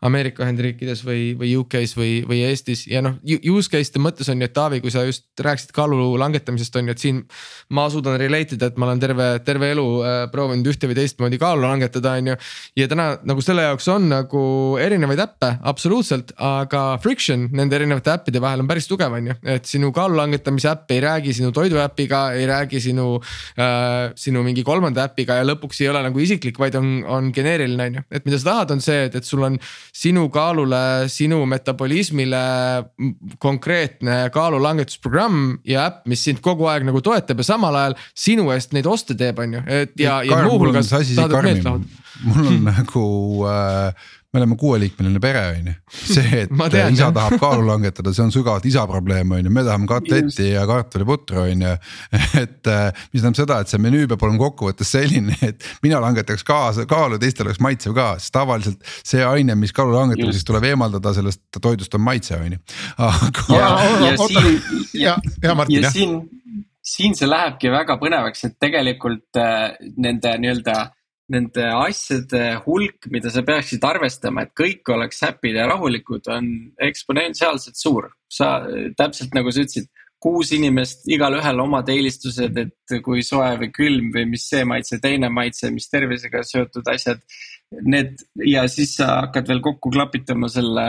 [0.05, 4.49] Ameerika Ühendriikides või, või UK-s või, või Eestis ja noh, use case'ide mõttes on ju,
[4.49, 7.23] et Taavi, kui sa just rääkisid kaalu langetamisest on ju, et siin.
[7.75, 11.41] ma suudan relate ida, et ma olen terve, terve elu äh, proovinud ühte või teistmoodi
[11.43, 12.39] kaalu langetada, on ju.
[12.81, 14.45] ja täna nagu selle jaoks on nagu
[14.81, 19.69] erinevaid äppe, absoluutselt, aga friction nende erinevate äppide vahel on päris tugev, on ju, et
[19.69, 23.21] sinu kaalu langetamine kirjutamise äpp ei räägi sinu toiduäpiga, ei räägi sinu
[23.59, 27.87] äh,, sinu mingi kolmanda äpiga ja lõpuks ei ole nagu isiklik, vaid on, on geneeriline,
[27.87, 28.03] on ju.
[28.11, 29.59] et mida sa tahad, on see, et, et sul on
[29.93, 32.45] sinu kaalule, sinu metabolismile
[33.39, 38.75] konkreetne kaalulangetusprogramm ja äpp, mis sind kogu aeg nagu toetab ja samal ajal sinu eest
[38.77, 43.07] neid oste teeb, on ju, et ja, ja muuhulgas et meelt lahud mul on nagu
[43.49, 45.73] äh, me oleme kuueliikmeline pere, on ju.
[45.95, 49.63] see, et tean, isa tahab kaalu langetada, see on sügavalt isa probleem, on ju, me
[49.63, 51.75] tahame kotletti ja kartuliputru, on ju.
[52.43, 56.43] et äh, mis tähendab seda, et see menüü peab olema kokkuvõttes selline, et mina langetaks
[56.47, 61.15] kaasa kaalu, teistel oleks maitsev ka, sest tavaliselt see aine, mis kaalu langetamiseks tuleb eemaldada
[61.15, 62.63] sellest toidust on maitse, on ju.
[63.11, 63.47] aga.
[63.55, 63.71] ja,
[64.09, 64.51] ja siin,
[64.99, 65.17] ja,
[65.47, 65.95] ja Martin jah.
[65.95, 66.19] siin,
[66.83, 70.79] siin see lähebki väga põnevaks, et tegelikult äh, nende nii-öelda
[71.33, 76.51] nende asjade hulk, mida sa peaksid arvestama, et kõik oleks happy'd ja rahulikud, on
[76.91, 78.13] eksponentsiaalselt suur.
[78.35, 78.65] sa
[78.99, 79.87] täpselt nagu sa ütlesid,
[80.19, 85.29] kuus inimest, igalühel omad eelistused, et kui soe või külm või mis see maitse, teine
[85.31, 87.21] maitse, mis tervisega seotud asjad
[87.83, 90.85] need ja siis sa hakkad veel kokku klapitama selle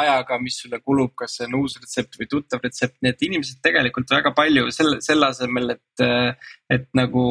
[0.00, 3.60] ajaga, mis sulle kulub, kas see on uus retsept või tuttav retsept, nii et inimesed
[3.64, 6.06] tegelikult väga palju selle, selle asemel, et.
[6.70, 7.22] et nagu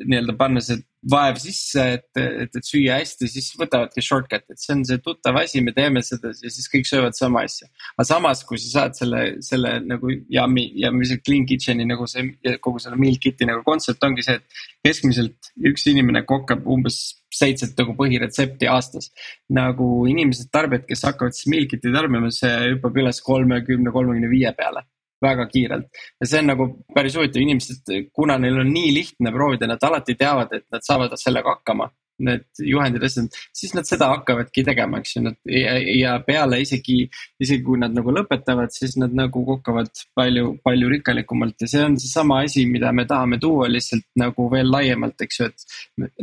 [0.00, 4.74] nii-öelda panna see vaev sisse, et, et, et süüa hästi, siis võtavadki shortcut, et see
[4.74, 7.68] on see tuttav asi, me teeme seda ja siis kõik söövad sama asja.
[7.94, 12.08] aga samas, kui sa saad selle, selle nagu yummy ja mis see clean kitchen'i nagu
[12.10, 17.00] see kogu selle meal kit'i nagu kontsept ongi see, et keskmiselt üks inimene kokkab umbes
[17.34, 19.12] seitset nagu põhiretsepti aastas.
[19.54, 24.54] nagu inimesed, tarbijad, kes hakkavad siis meal kit'i tarbima, see hüppab üles kolmekümne, kolmekümne viie
[24.58, 24.88] peale
[25.24, 29.70] väga kiirelt ja see on nagu päris huvitav, inimesed, kuna neil on nii lihtne proovida,
[29.70, 34.64] nad alati teavad, et nad saavad sellega hakkama need juhendid, asjad, siis nad seda hakkavadki
[34.66, 37.04] tegema, eks ju, nad ja, ja peale isegi,
[37.42, 41.98] isegi kui nad nagu lõpetavad, siis nad nagu kokkavad palju, palju rikkalikumalt ja see on
[42.00, 45.68] seesama asi, mida me tahame tuua lihtsalt nagu veel laiemalt, eks ju, et.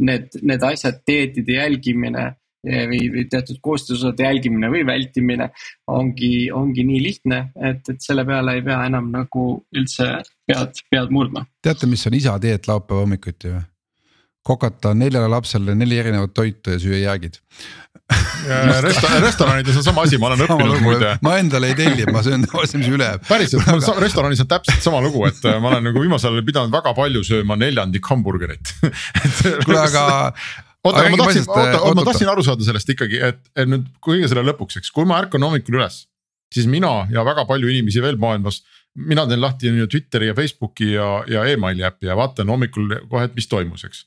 [0.06, 2.26] Need, need asjad, dieetide jälgimine
[2.66, 5.50] või, või teatud koostisosade jälgimine või vältimine
[5.92, 10.10] ongi, ongi nii lihtne, et, et selle peale ei pea enam nagu üldse
[10.48, 11.46] pead, pead murdma.
[11.64, 13.64] teate, mis on isa dieet laupäeva hommikuti või?
[14.46, 17.40] kokata neljale lapsele neli erinevat toitu ja süüa jäägid
[18.86, 21.16] Resta-, restoranides on sama asi, ma olen õppinud muide.
[21.26, 23.24] ma endale ei telli, ma söön tavaliselt, mis üle jääb.
[23.26, 26.76] päriselt, mul restoranis on täpselt sama lugu, et äh, ma olen nagu viimasel ajal pidanud
[26.76, 28.76] väga palju sööma neljandik hamburgerit
[29.66, 30.06] kuule, aga
[30.86, 34.46] oota, ma tahtsin, oota, ma tahtsin aru saada sellest ikkagi, et, et nüüd kõige selle
[34.52, 36.06] lõpuks, eks, kui ma ärkan hommikul üles.
[36.54, 38.62] siis mina ja väga palju inimesi veel maailmas,
[38.96, 42.94] mina teen lahti on ju Twitteri ja Facebooki ja, ja emaili äppi ja vaatan hommikul
[43.10, 44.06] kohe, et mis toimus, eks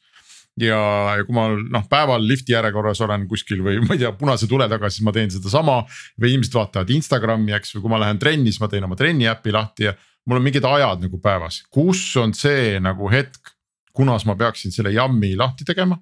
[0.63, 0.79] ja,
[1.19, 4.69] ja kui ma noh päeval lifti järjekorras olen kuskil või ma ei tea, punase tule
[4.71, 5.81] taga, siis ma teen sedasama.
[6.21, 9.29] või inimesed vaatavad Instagrami, eks, või kui ma lähen trenni, siis ma teen oma trenni
[9.31, 9.95] äpi lahti ja
[10.29, 13.55] mul on mingid ajad nagu päevas, kus on see nagu hetk,
[13.97, 15.99] kunas ma peaksin selle jammi lahti tegema.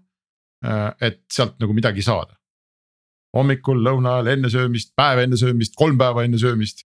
[0.64, 2.36] Äh, et sealt nagu midagi saada.
[3.36, 6.86] hommikul, lõuna ajal, enne söömist, päev enne söömist, kolm päeva enne söömist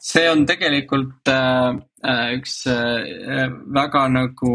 [0.00, 4.54] see on tegelikult äh, äh, üks äh, väga nagu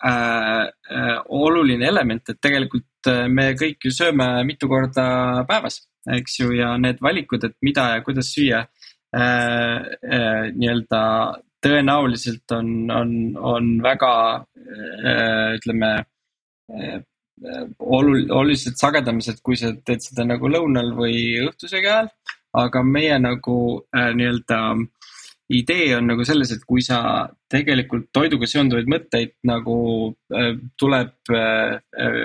[0.00, 5.82] äh, äh, oluline element, et tegelikult äh, me kõik ju sööme mitu korda päevas,
[6.16, 11.02] eks ju, ja need valikud, et mida ja kuidas süüa äh, äh, nii-öelda
[11.64, 15.92] tõenäoliselt on, on, on väga äh, ütleme
[16.72, 16.98] äh,
[17.78, 22.10] olul-, oluliselt sagedamised, kui sa teed seda nagu lõunal või õhtusöögi ajal
[22.56, 23.58] aga meie nagu
[23.96, 24.60] äh, nii-öelda
[25.54, 29.78] idee on nagu selles, et kui sa tegelikult toiduga seonduvaid mõtteid nagu
[30.34, 32.16] äh, tuleb äh, äh,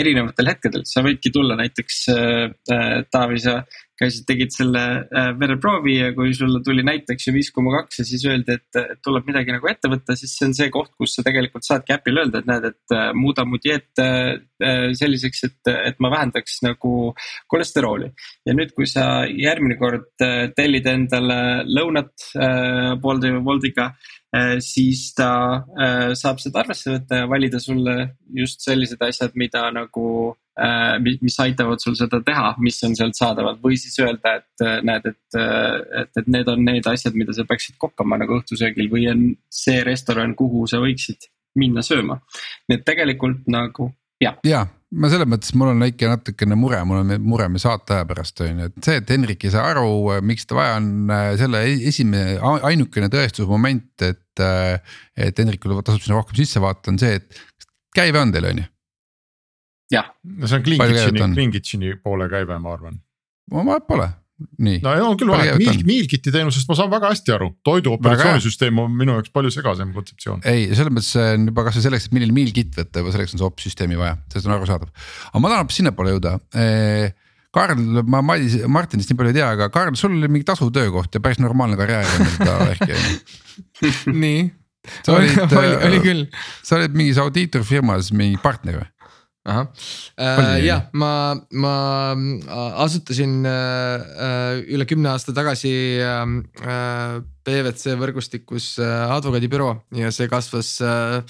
[0.00, 3.62] erinevatel hetkedel, sa võidki tulla näiteks äh, äh Taavi, sa
[3.98, 8.06] käisid, tegid selle äh, vereproovi ja kui sulle tuli näiteks ju viis koma kaks ja
[8.06, 11.24] siis öeldi, et tuleb midagi nagu ette võtta, siis see on see koht, kus sa
[11.26, 14.36] tegelikult saadki äpile öelda, et näed, et äh, muuda mu dieet äh,
[14.98, 16.92] selliseks, et, et ma vähendaks nagu
[17.50, 18.12] kolesterooli.
[18.46, 20.10] ja nüüd, kui sa järgmine kord
[20.56, 22.30] tellid endale lõunat
[23.02, 23.92] Bolti või Boltiga
[24.60, 25.30] siis ta
[26.18, 27.94] saab seda arvesse võtta ja valida sulle
[28.36, 30.34] just sellised asjad, mida nagu
[31.00, 35.38] mis aitavad sul seda teha, mis on sealt saadaval või siis öelda, et näed, et,
[35.38, 39.80] et, et need on need asjad, mida sa peaksid kokkama nagu õhtusöögil või on see
[39.86, 42.18] restoran, kuhu sa võiksid minna sööma.
[42.68, 44.38] nii et tegelikult nagu jah.
[44.44, 48.40] ja, ma selles mõttes, mul on väike natukene mure, mul on mure me saateaja pärast
[48.44, 49.90] on ju, et see, et Henrik ei saa aru,
[50.24, 52.38] miks ta vaja on äh, selle e-, esimene,
[52.70, 54.24] ainukene tõestusmoment, et.
[54.44, 57.40] Äh, et Henrikule tasub sinna rohkem sisse vaadata, on see, et
[57.96, 58.66] käive on teil on ju?
[59.90, 60.12] jah.
[60.22, 63.00] no see on Clean Kitcheni poole käive, ma arvan.
[63.50, 64.06] ma pole
[64.38, 64.80] nii.
[64.84, 68.92] no on küll vahet, Meal, Mealkiti teenusest ma saan väga hästi aru, toidu operatsioonisüsteem on
[68.94, 70.44] minu jaoks palju segasem kontseptsioon.
[70.48, 73.48] ei, selles mõttes on juba kasvõi selleks, et milline Mealkit võtta, juba selleks on see
[73.48, 74.92] op süsteemi vaja, sellest on arusaadav.
[75.30, 76.36] aga ma tahan hoopis sinnapoole jõuda.
[77.54, 81.16] Karl, ma Madis, Martinist nii palju ei tea, aga Karl, sul oli mingi tasuv töökoht
[81.16, 84.12] ja päris normaalne karjäär on värki on ju.
[84.24, 84.42] nii.
[85.14, 85.32] oli,
[85.88, 86.26] oli küll.
[86.62, 88.90] sa olid mingis audiitorfirmas mingi partner või?
[89.48, 89.66] Ahah
[90.20, 91.10] äh,, jah, ma,
[91.50, 91.74] ma
[92.14, 93.52] äh, asutasin äh,
[94.28, 95.72] äh, üle kümne aasta tagasi
[96.04, 101.22] ähm, äh, PVC võrgustikus äh, advokaadibüroo ja see kasvas äh,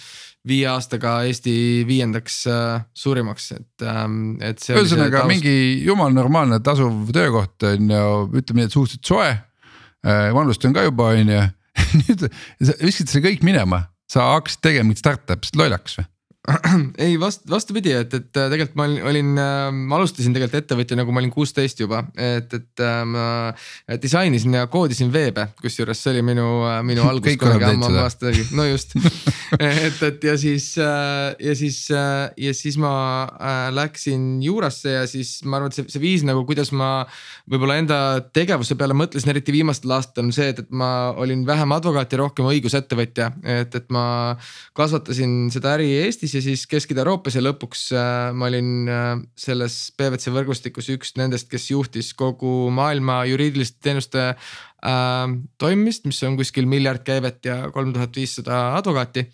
[0.48, 4.62] viie aastaga Eesti viiendaks äh, suurimaks, et ähm,, et.
[4.74, 5.54] ühesõnaga mingi
[5.86, 8.08] jumal normaalne tasuv töökoht on ju,
[8.40, 10.28] ütleme nii, et suhteliselt soe äh,.
[10.36, 11.46] vanust on ka juba on ju
[12.02, 16.08] nüüd sa viskasid selle kõik minema, sa hakkasid tegema mingit startup'i, lollakas või?
[17.04, 21.14] ei vast-, vastupidi, et, et äh, tegelikult ma olin, äh, ma alustasin tegelikult ettevõtjana, kui
[21.14, 23.26] ma olin kuusteist juba, et, et äh, ma
[24.02, 26.46] disainisin ja koodisin veebe, kusjuures see oli minu,
[26.88, 28.96] minu algus kunagi ammu aasta tagi, no just.
[29.58, 32.90] Et, et ja siis ja siis ja siis ma
[33.72, 37.06] läksin juurasse ja siis ma arvan, et see, see viis nagu, kuidas ma
[37.48, 37.98] võib-olla enda
[38.36, 42.20] tegevuse peale mõtlesin, eriti viimastel aastatel on see, et, et ma olin vähem advokaat ja
[42.20, 44.04] rohkem õigusettevõtja, et, et ma
[44.76, 50.32] kasvatasin seda äri Eestis ja siis Kesk-Ida-Euroopas ja lõpuks äh, ma olin äh, selles PVC
[50.34, 55.24] võrgustikus üks nendest, kes juhtis kogu maailma juriidiliste teenuste äh,
[55.60, 59.26] toimimist, mis on kuskil miljard käivet ja kolm tuhat viissada advokaati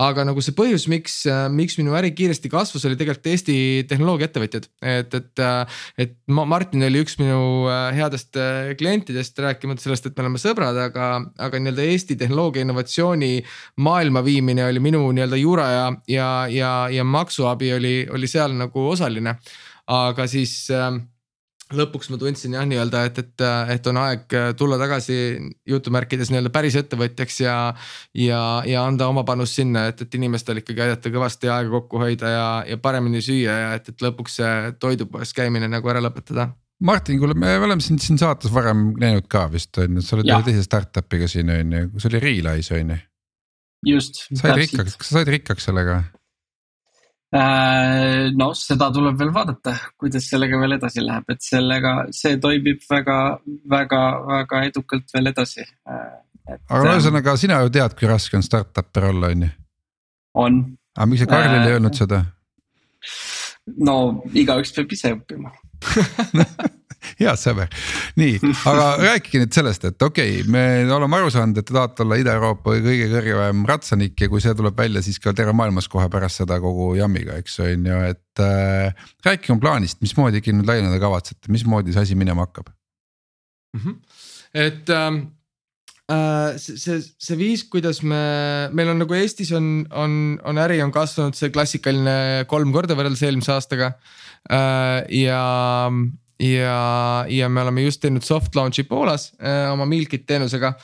[0.00, 1.20] aga nagu see põhjus, miks,
[1.54, 3.56] miks minu äri kiiresti kasvas, oli tegelikult Eesti
[3.90, 4.66] tehnoloogiaettevõtjad.
[4.82, 5.42] et, et,
[6.02, 8.34] et Martin oli üks minu headest
[8.78, 13.30] klientidest, rääkimata sellest, et me oleme sõbrad, aga, aga nii-öelda Eesti tehnoloogia innovatsiooni
[13.86, 18.88] maailma viimine oli minu nii-öelda juura ja, ja, ja, ja maksuabi oli, oli seal nagu
[18.90, 19.36] osaline.
[19.86, 20.96] aga siis äh,
[21.72, 25.16] lõpuks ma tundsin jah, nii-öelda, et, et, et on aeg tulla tagasi
[25.68, 27.56] jutumärkides nii-öelda päris ettevõtjaks ja.
[28.18, 32.34] ja, ja anda oma panus sinna, et, et inimestel ikkagi aidata kõvasti aega kokku hoida
[32.34, 36.50] ja, ja paremini süüa ja et, et lõpuks see toidupoes käimine nagu ära lõpetada.
[36.84, 40.28] Martin, kuule, me oleme sind siin saates varem näinud ka vist on ju, sa oled
[40.28, 42.98] ühe teise startup'iga siin on ju, see oli Realize on ju.
[43.94, 44.26] just.
[44.34, 46.02] said rikkaks, kas sa said rikkaks sellega?
[47.34, 52.84] Äh, no seda tuleb veel vaadata, kuidas sellega veel edasi läheb, et sellega, see toimib
[52.90, 53.18] väga,
[53.70, 55.66] väga, väga edukalt veel edasi.
[55.90, 59.50] Äh, aga no ühesõnaga, sina ju tead, kui raske on startup'er olla, on ju?
[60.34, 60.62] on.
[60.96, 62.22] aga miks sa Karlile ei öelnud seda?
[63.88, 63.96] no
[64.36, 65.52] igaüks peab ise õppima
[67.20, 67.70] hea sõber,
[68.20, 68.38] nii,
[68.70, 72.18] aga rääkige nüüd sellest, et okei okay,, me oleme aru saanud, et te tahate olla
[72.20, 76.42] Ida-Euroopa kõige kõrgem ratsanik ja kui see tuleb välja, siis ka terve maailmas kohe pärast
[76.42, 79.06] seda kogu jammiga, eks on ju, et äh,.
[79.26, 82.70] rääkige oma plaanist, mismoodi ikkagi nüüd laieneda kavatsete, mismoodi see asi minema hakkab
[83.76, 83.80] mm?
[83.80, 84.20] -hmm.
[84.66, 85.24] et ähm
[86.04, 90.82] Uh, see, see, see viis, kuidas me, meil on nagu Eestis on, on, on äri
[90.84, 93.94] on kasvanud see klassikaline kolm korda võrreldes eelmise aastaga
[94.52, 95.00] uh,.
[95.08, 95.40] ja
[96.44, 100.74] ja, ja me oleme just teinud soft launch'i Poolas äh, oma Mealkit teenusega.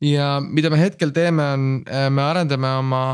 [0.00, 3.04] ja mida me hetkel teeme, on, äh, me arendame oma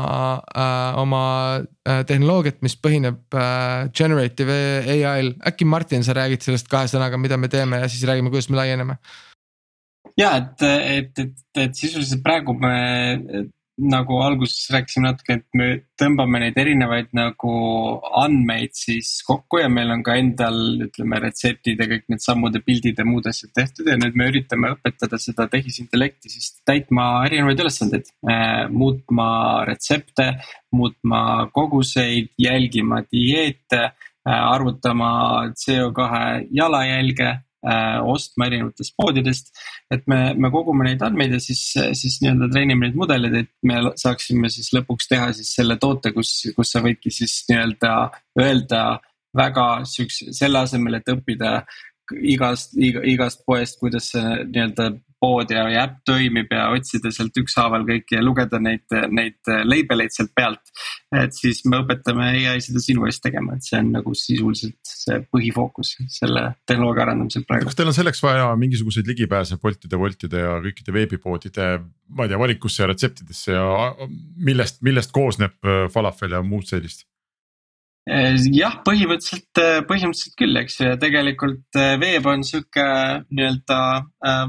[0.55, 1.23] äh,, oma
[1.59, 5.33] äh, tehnoloogiat, mis põhineb äh, generative ai-l.
[5.47, 8.61] äkki Martin, sa räägid sellest kahe sõnaga, mida me teeme ja siis räägime, kuidas me
[8.61, 8.97] laieneme
[10.17, 11.35] ja et, et, et,
[11.67, 12.77] et sisuliselt praegu me
[13.77, 15.67] nagu alguses rääkisime natuke, et me
[16.01, 17.51] tõmbame neid erinevaid nagu
[18.17, 22.63] andmeid siis kokku ja meil on ka endal, ütleme, retseptid ja kõik need sammud ja
[22.65, 27.61] pildid ja muud asjad tehtud ja nüüd me üritame õpetada seda tehisintellekti siis täitma erinevaid
[27.65, 28.65] ülesandeid äh,.
[28.73, 29.29] muutma
[29.69, 30.31] retsepte,
[30.73, 33.93] muutma koguseid, jälgima dieete äh,,
[34.33, 35.11] arvutama
[35.53, 39.51] CO2 jalajälge äh, ostma erinevatest poodidest.
[39.93, 41.63] et me, me kogume neid andmeid ja siis,
[41.97, 46.33] siis nii-öelda treenime neid mudeleid, et me saaksime siis lõpuks teha siis selle toote, kus,
[46.55, 47.93] kus sa võidki siis nii-öelda
[48.41, 48.83] öelda
[49.37, 51.59] väga siukse, selle asemel, et õppida
[52.23, 57.85] igast, iga, igast poest, kuidas nii-öelda pood ja, ja äpp toimib ja otsida sealt ükshaaval
[57.87, 60.73] kõiki ja lugeda neid, neid label eid sealt pealt.
[61.15, 64.77] et siis me õpetame ai seda sinu eest tegema, et see on nagu sisuliselt
[65.07, 67.69] see põhifookus selle tehnoloogia arendamisel praegu.
[67.69, 71.67] kas teil on selleks vaja mingisuguseid ligipääse Boltide, Woltide ja kõikide veebipoodide,
[72.13, 73.67] ma ei tea, valikusse ja retseptidesse ja
[74.37, 77.07] millest, millest koosneb äh, falafel ja muud sellist?
[78.07, 82.85] Jah, põhimõtteliselt, eh, põhimõtteliselt küll, eks ju, ja tegelikult eh, veeb on sihuke
[83.27, 83.79] nii-öelda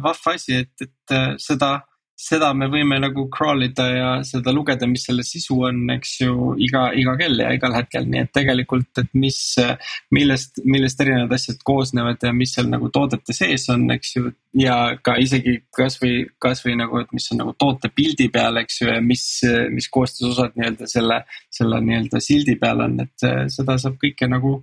[0.05, 1.73] vahva asi, et, et seda
[2.19, 6.33] seda me võime nagu crawl ida ja seda lugeda, mis selle sisu on, eks ju,
[6.67, 9.39] iga, iga kell ja igal hetkel, nii et tegelikult, et mis,
[10.15, 14.33] millest, millest erinevad asjad koosnevad ja mis seal nagu toodete sees on, eks ju.
[14.59, 18.91] ja ka isegi kasvõi, kasvõi nagu, et mis on nagu toote pildi peal, eks ju,
[18.91, 19.25] ja mis,
[19.75, 21.23] mis koostisosad nii-öelda selle,
[21.55, 24.59] selle nii-öelda sildi peal on, et seda saab kõike nagu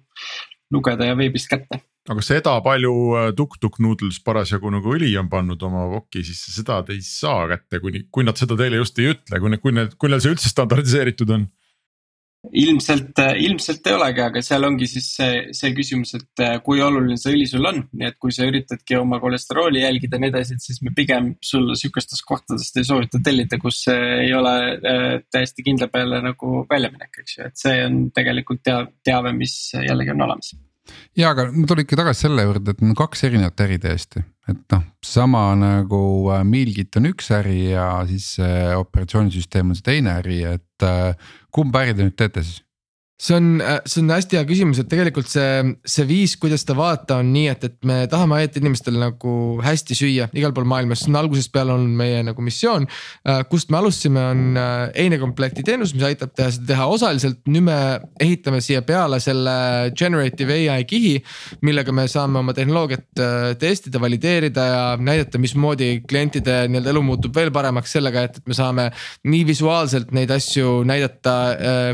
[0.76, 5.62] lugeda ja veebist kätte aga seda palju äh, Tuk-Tuk Noodles parasjagu nagu õli on pannud
[5.66, 9.14] oma voki, siis seda te ei saa kätte, kuni, kui nad seda teile just ei
[9.16, 11.47] ütle, kui, kui need, kui neil see üldse standardiseeritud on.
[12.62, 16.84] Ilmselt, äh, ilmselt ei olegi, aga seal ongi siis see, see küsimus, et äh, kui
[16.86, 20.30] oluline see õli sul on, nii et kui sa üritadki oma kolesterooli jälgida ja nii
[20.30, 25.08] edasi, et siis me pigem sulle sihukestest kohtadest ei soovita tellida, kus ei ole äh,
[25.34, 30.14] täiesti kindla peale nagu väljaminek, eks ju, et see on tegelikult teave, teave, mis jällegi
[30.14, 30.53] on olemas
[31.18, 34.62] ja aga ma tulen ikka tagasi selle juurde, et on kaks erinevat äri täiesti, et
[34.74, 36.02] noh, sama nagu
[36.34, 41.34] äh, Mealkit on üks äri ja siis äh, operatsioonisüsteem on see teine äri, et äh,
[41.56, 42.62] kumba äri te nüüd teete siis?
[43.18, 46.76] See on, äh, see on hästi hea küsimus, et tegelikult see, see viis, kuidas seda
[46.76, 51.05] vaadata, on nii, et, et me tahame aidata inimestel nagu hästi süüa igal pool maailmas,
[51.05, 52.88] see on algusest peale olnud meie nagu missioon.
[53.24, 54.74] Äh, kust me alustasime, on äh,
[55.05, 57.78] einekomplekti teenus, mis aitab teha seda teha osaliselt, nüüd me
[58.20, 59.55] ehitame siia peale selle
[59.95, 61.16] generative ai kihi.
[61.66, 63.22] millega me saame oma tehnoloogiat
[63.59, 68.57] testida, valideerida ja näidata, mismoodi klientide nii-öelda elu muutub veel paremaks sellega, et, et me
[68.57, 68.89] saame
[69.24, 71.36] nii visuaalselt neid asju näidata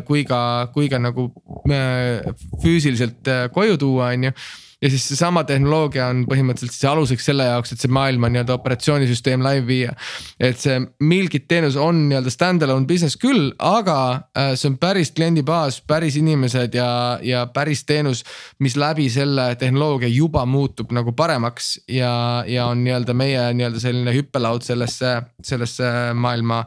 [0.08, 0.42] kui ka,
[0.74, 1.30] kui ka nagu nagu
[1.70, 2.34] äh,
[2.64, 4.36] füüsiliselt äh, koju tuua, on ju
[4.82, 9.44] ja siis seesama tehnoloogia on põhimõtteliselt siis aluseks selle jaoks, et see maailma nii-öelda operatsioonisüsteem
[9.46, 9.94] live viia.
[10.40, 13.98] et see Milkit teenus on nii-öelda stand-alone business küll, aga
[14.38, 18.24] äh, see on päris kliendibaas, päris inimesed ja, ja päris teenus.
[18.60, 24.18] mis läbi selle tehnoloogia juba muutub nagu paremaks ja, ja on nii-öelda meie nii-öelda selline
[24.18, 26.66] hüppelaud sellesse, sellesse maailma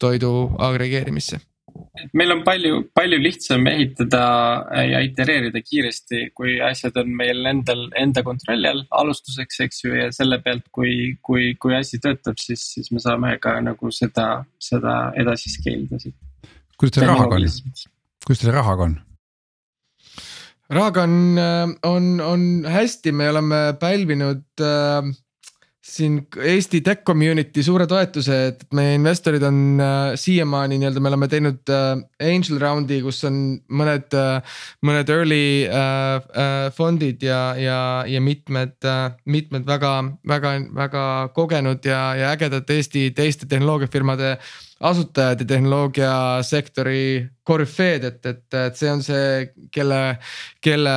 [0.00, 1.40] toidu agregeerimisse
[2.16, 4.22] meil on palju, palju lihtsam ehitada
[4.88, 10.10] ja itereerida kiiresti, kui asjad on meil endal, enda kontrolli all alustuseks, eks ju, ja
[10.14, 14.28] selle pealt, kui, kui, kui asi töötab, siis, siis me saame ka nagu seda,
[14.62, 16.16] seda edasi scale ida siit.
[16.78, 17.50] kuidas teil rahaga on,
[18.26, 18.96] kuidas teil rahaga on?
[20.74, 21.18] rahaga on,
[21.86, 25.14] on, on hästi, me oleme pälvinud äh,
[25.84, 31.28] siin Eesti tech community suure toetuse, et meie investorid on äh, siiamaani nii-öelda, me oleme
[31.28, 31.90] teinud äh,
[32.24, 33.36] angel round'i, kus on
[33.68, 34.56] mõned äh,,
[34.88, 37.78] mõned early äh, äh, fondid ja, ja,
[38.08, 39.92] ja mitmed äh,, mitmed väga,
[40.28, 41.06] väga, väga
[41.36, 44.38] kogenud ja, ja ägedad Eesti teiste tehnoloogiafirmade
[44.80, 50.00] asutajad ja tehnoloogiasektori korüfeed, et, et, et see on see, kelle,
[50.64, 50.94] kelle,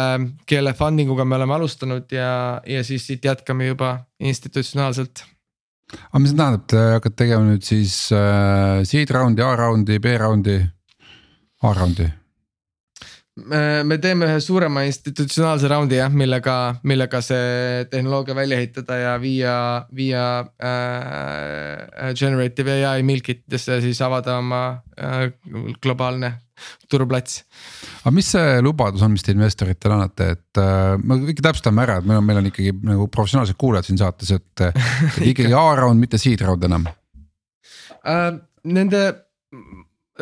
[0.49, 5.23] kelle funding uga me oleme alustanud ja, ja siis siit jätkame juba institutsionaalselt.
[5.93, 10.17] aga mis see tähendab, te hakkate tegema nüüd siis äh, seed round'i, A round'i, B
[10.19, 10.59] round'i,
[11.63, 12.09] A round'i?
[13.37, 16.55] Me teeme ühe suurema institutsionaalse raundi jah, millega,
[16.87, 19.53] millega see tehnoloogia välja ehitada ja viia,
[19.95, 20.23] viia
[20.57, 24.61] äh, generative ai milkitesse siis avada oma
[24.97, 25.29] äh,
[25.83, 26.33] globaalne
[26.89, 27.43] turuplats.
[28.01, 31.99] aga mis see lubadus on, mis te investoritele annate, et äh, me ikka täpsustame ära,
[32.01, 36.01] et meil on, meil on ikkagi nagu professionaalsed kuulajad siin saates, et, et ikkagi A-round,
[36.01, 36.89] mitte seed round enam
[38.01, 38.29] äh,.
[38.67, 38.99] Nende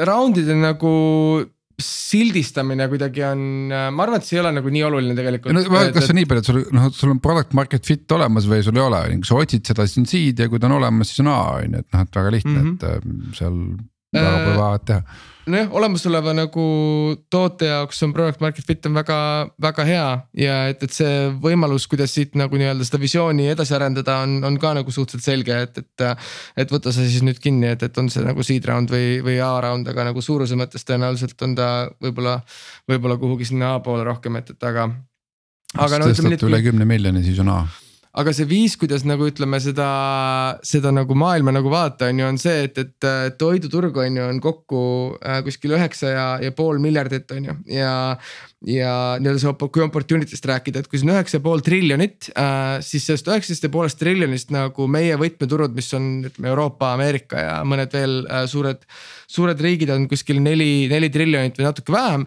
[0.05, 0.91] round'ide nagu
[1.81, 5.55] sildistamine kuidagi on, ma arvan, et see ei ole nagu nii oluline tegelikult.
[5.55, 5.63] no
[5.95, 8.61] kas see on nii palju, et sul noh, sul on product market fit olemas või
[8.65, 11.11] sul ei ole, kui sa otsid seda, siis on seed ja kui ta on olemas,
[11.11, 12.79] siis on A on ju, et noh, et väga lihtne mm, -hmm.
[12.79, 13.59] et äh, seal
[14.13, 16.65] väga pole vahet teha nojah, olemasoleva nagu
[17.31, 19.17] toote jaoks on product market fit on väga,
[19.61, 20.07] väga hea
[20.41, 24.59] ja et, et see võimalus, kuidas siit nagu nii-öelda seda visiooni edasi arendada, on, on
[24.61, 26.05] ka nagu suhteliselt selge, et, et.
[26.65, 29.37] et võta see siis nüüd kinni, et, et on see nagu seed round või, või
[29.45, 31.69] A round, aga nagu suuruse mõttes tõenäoliselt on ta
[32.01, 32.39] võib-olla,
[32.89, 34.89] võib-olla kuhugi sinna A poole rohkem, et, et aga.
[35.77, 36.45] aga no ütleme nii.
[36.49, 37.63] üle kümne miljoni, siis on A
[38.15, 39.85] aga see viis, kuidas nagu ütleme seda,
[40.65, 44.41] seda nagu maailma nagu vaadata, on ju, on see, et, et toiduturg on ju, on
[44.43, 44.81] kokku
[45.19, 47.95] äh, kuskil üheksa ja, ja pool miljardit, on ju, ja.
[48.65, 52.77] ja nii-öelda see, kui opportunity'st rääkida, et kui see on üheksa ja pool triljonit äh,,
[52.85, 57.57] siis sellest üheksast ja poolest triljonist nagu meie võtmeturud, mis on ütleme Euroopa, Ameerika ja
[57.67, 58.87] mõned veel äh, suured.
[59.27, 62.23] suured riigid on kuskil neli, neli triljonit või natuke vähem,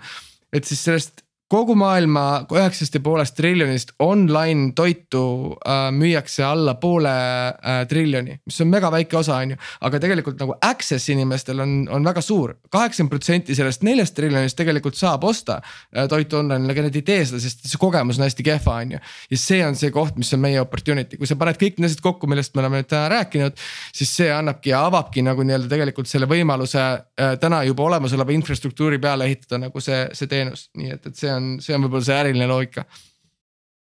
[0.52, 5.22] et siis sellest kogu maailma üheksast ja poolest triljonist online toitu
[5.56, 9.60] äh, müüakse alla poole äh, triljoni, mis on mega väike osa, on ju.
[9.88, 14.98] aga tegelikult nagu access inimestel on, on väga suur, kaheksakümmend protsenti sellest neljast triljonist tegelikult
[14.98, 18.44] saab osta äh, toitu online'il, aga nad ei tee seda, sest see kogemus on hästi
[18.44, 19.02] kehva, on ju.
[19.32, 22.04] ja see on see koht, mis on meie opportunity, kui sa paned kõik need asjad
[22.04, 23.56] kokku, millest me oleme nüüd täna rääkinud.
[23.96, 29.00] siis see annabki ja avabki nagu nii-öelda tegelikult selle võimaluse äh, täna juba olemasoleva infrastruktuuri
[29.00, 32.06] peale ehitada nagu see, see teenus, nii et, et see on on, see on võib-olla
[32.06, 32.84] see äriline loogika.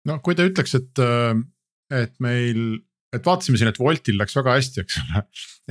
[0.09, 1.33] no kui ta ütleks, et, äh,
[2.01, 2.79] et meil,
[3.15, 5.23] et vaatasime siin, et Woltil läks väga hästi, eks ole.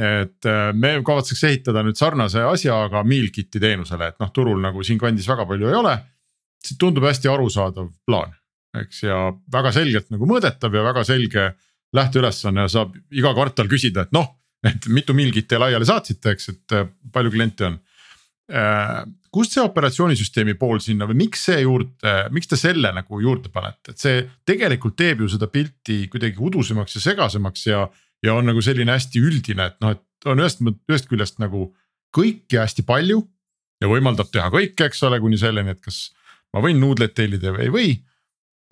[0.08, 4.84] et äh, me kavatseks ehitada nüüd sarnase asja, aga Mealkiti teenusele, et noh, turul nagu
[4.86, 5.98] siinkandis väga palju ei ole.
[6.64, 8.30] see tundub hästi arusaadav plaan,
[8.80, 9.18] eks ja
[9.52, 11.50] väga selgelt nagu mõõdetav ja väga selge
[11.94, 14.30] lähteülesanne saab iga kvartal küsida, et noh,
[14.64, 17.82] et mitu Mealkiti laiali saatsite, eks, et äh, palju kliente on
[19.34, 23.94] kust see operatsioonisüsteemi pool sinna või miks see juurde, miks te selle nagu juurde panete,
[23.94, 27.84] et see tegelikult teeb ju seda pilti kuidagi udusemaks ja segasemaks ja.
[28.24, 31.68] ja on nagu selline hästi üldine, et noh, et on ühest, ühest küljest nagu
[32.14, 33.24] kõike hästi palju.
[33.82, 36.08] ja võimaldab teha kõike, eks ole, kuni selleni, et kas
[36.54, 37.88] ma võin nuudleid tellida või ei või.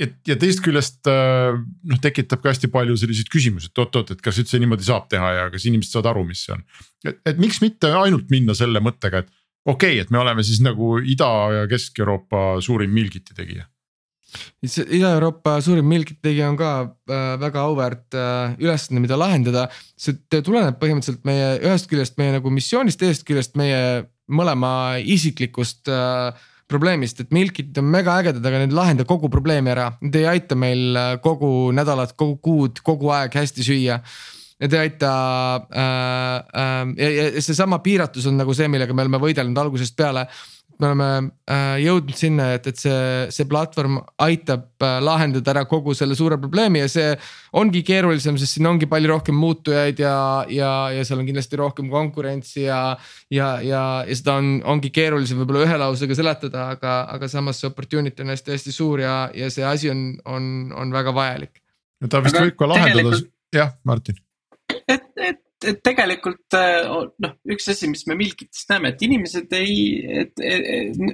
[0.03, 4.23] et ja teisest küljest äh, noh, tekitab ka hästi palju selliseid küsimusi, et oot-oot, et
[4.25, 6.65] kas üldse niimoodi saab teha ja kas inimesed saavad aru, mis see on.
[7.11, 10.63] et, et miks mitte ainult minna selle mõttega, et okei okay,, et me oleme siis
[10.65, 13.67] nagu Ida- ja Kesk-Euroopa suurim Milgiti tegija.
[14.65, 19.69] Ida-Euroopa suurim Milgiti tegija on ka äh, väga auväärt äh, ülesanne, mida lahendada.
[19.97, 26.33] see tuleneb põhimõtteliselt meie ühest küljest meie nagu missioonist, teisest küljest meie mõlema isiklikust äh,
[26.73, 30.29] probleemist, et Milkid on mega ägedad, aga need ei lahenda kogu probleemi ära, need ei
[30.31, 34.01] aita meil äh, kogu nädalat, kogu kuud, kogu aeg hästi süüa
[34.63, 35.13] Need ei aita
[35.75, 40.29] äh, äh, ja, ja seesama piiratus on nagu see, millega me oleme võidelnud algusest peale.
[40.81, 41.09] me oleme
[41.51, 46.39] äh, jõudnud sinna, et, et see, see platvorm aitab äh, lahendada ära kogu selle suure
[46.41, 47.11] probleemi ja see
[47.59, 50.15] ongi keerulisem, sest siin ongi palju rohkem muutujaid ja,
[50.51, 52.81] ja, ja seal on kindlasti rohkem konkurentsi ja.
[53.31, 57.71] ja, ja, ja seda on, ongi keerulisem võib-olla ühe lausega seletada, aga, aga samas see
[57.71, 61.63] opportunity on hästi-hästi suur ja, ja see asi on, on, on väga vajalik.
[62.03, 64.23] no ta vist aga võib ka lahendada, jah, Martin
[64.89, 66.89] et, et, et tegelikult äh,
[67.23, 69.77] noh, üks asi, mis me Milkitist näeme, et inimesed ei,
[70.25, 70.43] et,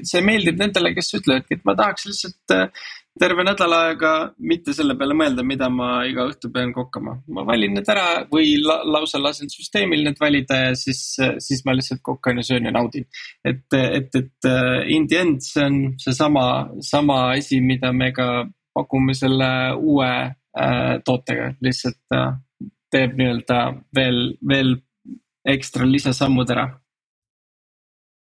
[0.09, 2.89] see meeldib nendele, kes ütlevadki, et ma tahaks lihtsalt äh,
[3.19, 7.17] terve nädal aega mitte selle peale mõelda, mida ma iga õhtu pean kokkama.
[7.35, 11.01] ma valin need ära või la, lausa lasen süsteemil need valida ja siis,
[11.43, 13.09] siis ma lihtsalt kokkan ja söön ja naudin.
[13.45, 14.53] et, et, et
[14.87, 16.45] in the end see on seesama,
[16.81, 18.47] sama asi, mida me ka
[18.79, 20.11] pakume selle uue
[20.59, 22.37] äh, tootega, lihtsalt äh,
[22.95, 23.63] teeb nii-öelda
[23.97, 24.77] veel, veel
[25.49, 26.69] ekstra lisasammud ära.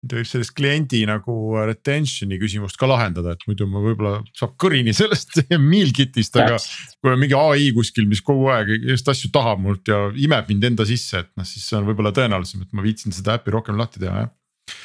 [0.02, 1.34] ta võib sellist kliendi nagu
[1.70, 6.58] retention'i küsimust ka lahendada, et muidu ma võib-olla saab kõrini sellest Mealkitist, aga.
[6.98, 10.72] kui on mingi ai kuskil, mis kogu aeg just asju tahab mult ja imeb mind
[10.72, 13.78] enda sisse, et noh, siis see on võib-olla tõenäolisem, et ma viitsin seda äppi rohkem
[13.78, 14.78] lahti teha, jah.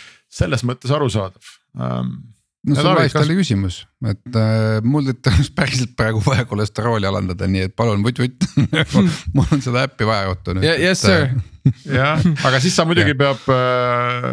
[0.42, 2.18] selles mõttes arusaadav um,
[2.66, 3.40] no see on Laistali kas...
[3.40, 3.78] küsimus,
[4.10, 8.46] et äh, mul oleks päriselt praegu vaja kolesterooli alandada, nii et palun vutt-vutt
[9.36, 10.66] mul on seda äppi vaja Otto nüüd.
[10.66, 11.30] Yes sir.
[12.00, 14.30] jah, aga siis sa muidugi peab äh,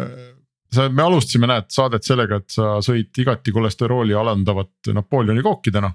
[0.74, 5.92] sa, me alustasime, näed saadet sellega, et sa sõid igati kolesterooli alandavat Napoleoni kooki täna.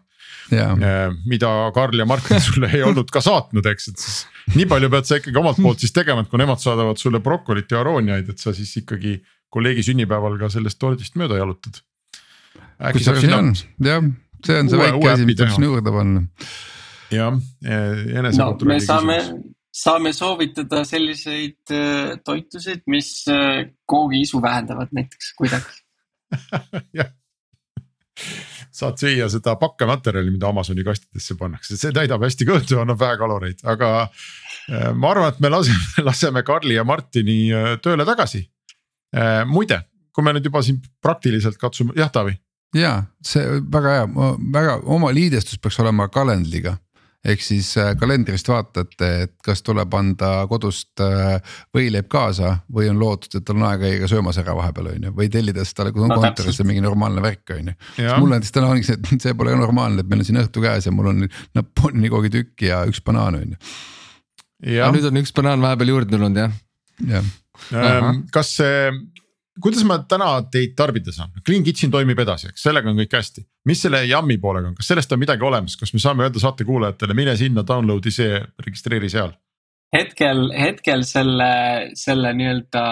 [0.53, 4.89] Äh, mida Karl ja Martin sulle ei olnud ka saatnud, eks, et siis nii palju
[4.93, 8.31] pead sa ikkagi omalt poolt siis tegema, et kui nemad saadavad sulle brokolit ja arooniaid,
[8.31, 9.19] et sa siis ikkagi
[9.49, 11.81] kolleegi sünnipäeval ka sellest tordist mööda jalutad
[12.79, 13.39] äkki saab sinna.
[13.83, 14.09] jah,
[14.45, 16.25] see on see uue, väike asi, mis tuleb sinna juurde panna.
[17.13, 19.19] jah, enesekontrolli no, me saame,
[19.83, 25.79] saame soovitada selliseid äh, toitusid, mis äh, koogiisu vähendavad näiteks kuidagi
[26.99, 27.11] jah,
[28.71, 33.63] saad süüa seda pakkematerjali, mida Amazoni kastidesse pannakse, see täidab hästi kõhtu annab vähe kaloreid,
[33.67, 37.41] aga äh, ma arvan, et me laseme, laseme Karli ja Martini
[37.83, 38.45] tööle tagasi.
[39.49, 39.79] Muide,
[40.13, 42.35] kui me nüüd juba siin praktiliselt katsume, jah, Taavi
[42.75, 46.77] ja see väga hea, väga oma liidestus peaks olema kalendriga.
[47.25, 51.41] ehk siis äh, kalendrist vaatate, et kas tuleb anda kodust äh,
[51.75, 55.11] võileib kaasa või on lootust, et tal on aega käia söömas ära vahepeal on ju,
[55.17, 57.75] või tellides talle No kontorisse mingi normaalne värk on ju.
[58.21, 60.87] Mul näiteks täna ongi see, et see pole normaalne, et meil on siin õhtu käes
[60.87, 61.27] ja mul on
[61.59, 63.59] Napoleoni koogitükk ja üks banaan on ju,
[64.77, 66.55] jah, nüüd on üks banaan vahepeal juurde tulnud jah.
[67.03, 67.33] jah.
[67.75, 68.93] Ähm, kas see,
[69.63, 73.45] kuidas ma täna teid tarbida saan, Clean Kitchen toimib edasi, eks sellega on kõik hästi.
[73.69, 76.65] mis selle Yummi poolega on, kas sellest on midagi olemas, kas me saame öelda saate
[76.67, 79.33] kuulajatele, mine sinna, download'i see, registreeri seal?
[79.95, 81.51] hetkel, hetkel selle,
[81.97, 82.85] selle nii-öelda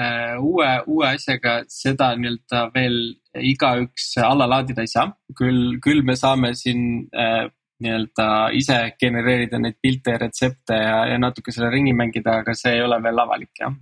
[0.00, 3.00] äh, uue, uue asjaga seda nii-öelda veel
[3.42, 5.10] igaüks alla laadida ei saa.
[5.36, 7.48] küll, küll me saame siin äh,
[7.82, 12.78] nii-öelda ise genereerida neid pilte ja retsepte ja, ja natuke selle ringi mängida, aga see
[12.78, 13.74] ei ole veel avalik jah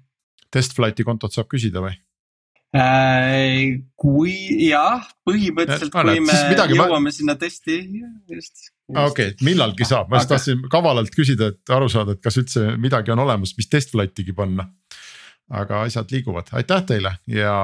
[0.55, 1.95] Test flight'i kontot saab küsida või?
[2.75, 4.33] Äh, kui
[4.67, 7.77] jah, põhimõtteliselt, kui me midagi ma- jõuame sinna testi,
[8.27, 8.73] just.
[8.91, 12.41] okei okay,, millalgi saab, ma just Aga- tahtsin kavalalt küsida, et aru saada, et kas
[12.43, 14.67] üldse midagi on olemas, mis test flight'igi panna.
[15.55, 17.55] aga asjad liiguvad, aitäh teile ja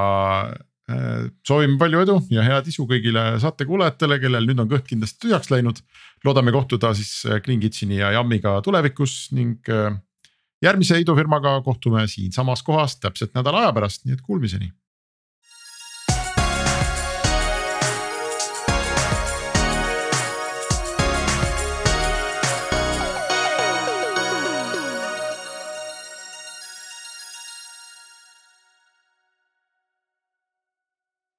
[0.47, 5.51] äh, soovime palju edu ja head isu kõigile saatekuulajatele, kellel nüüd on kõht kindlasti tühjaks
[5.51, 5.81] läinud.
[6.23, 9.91] loodame kohtuda siis äh, Clean Kitcheni ja Yummiga tulevikus ning äh,
[10.63, 14.71] järgmise idufirmaga kohtume siinsamas kohas täpselt nädala aja pärast, nii et kuulmiseni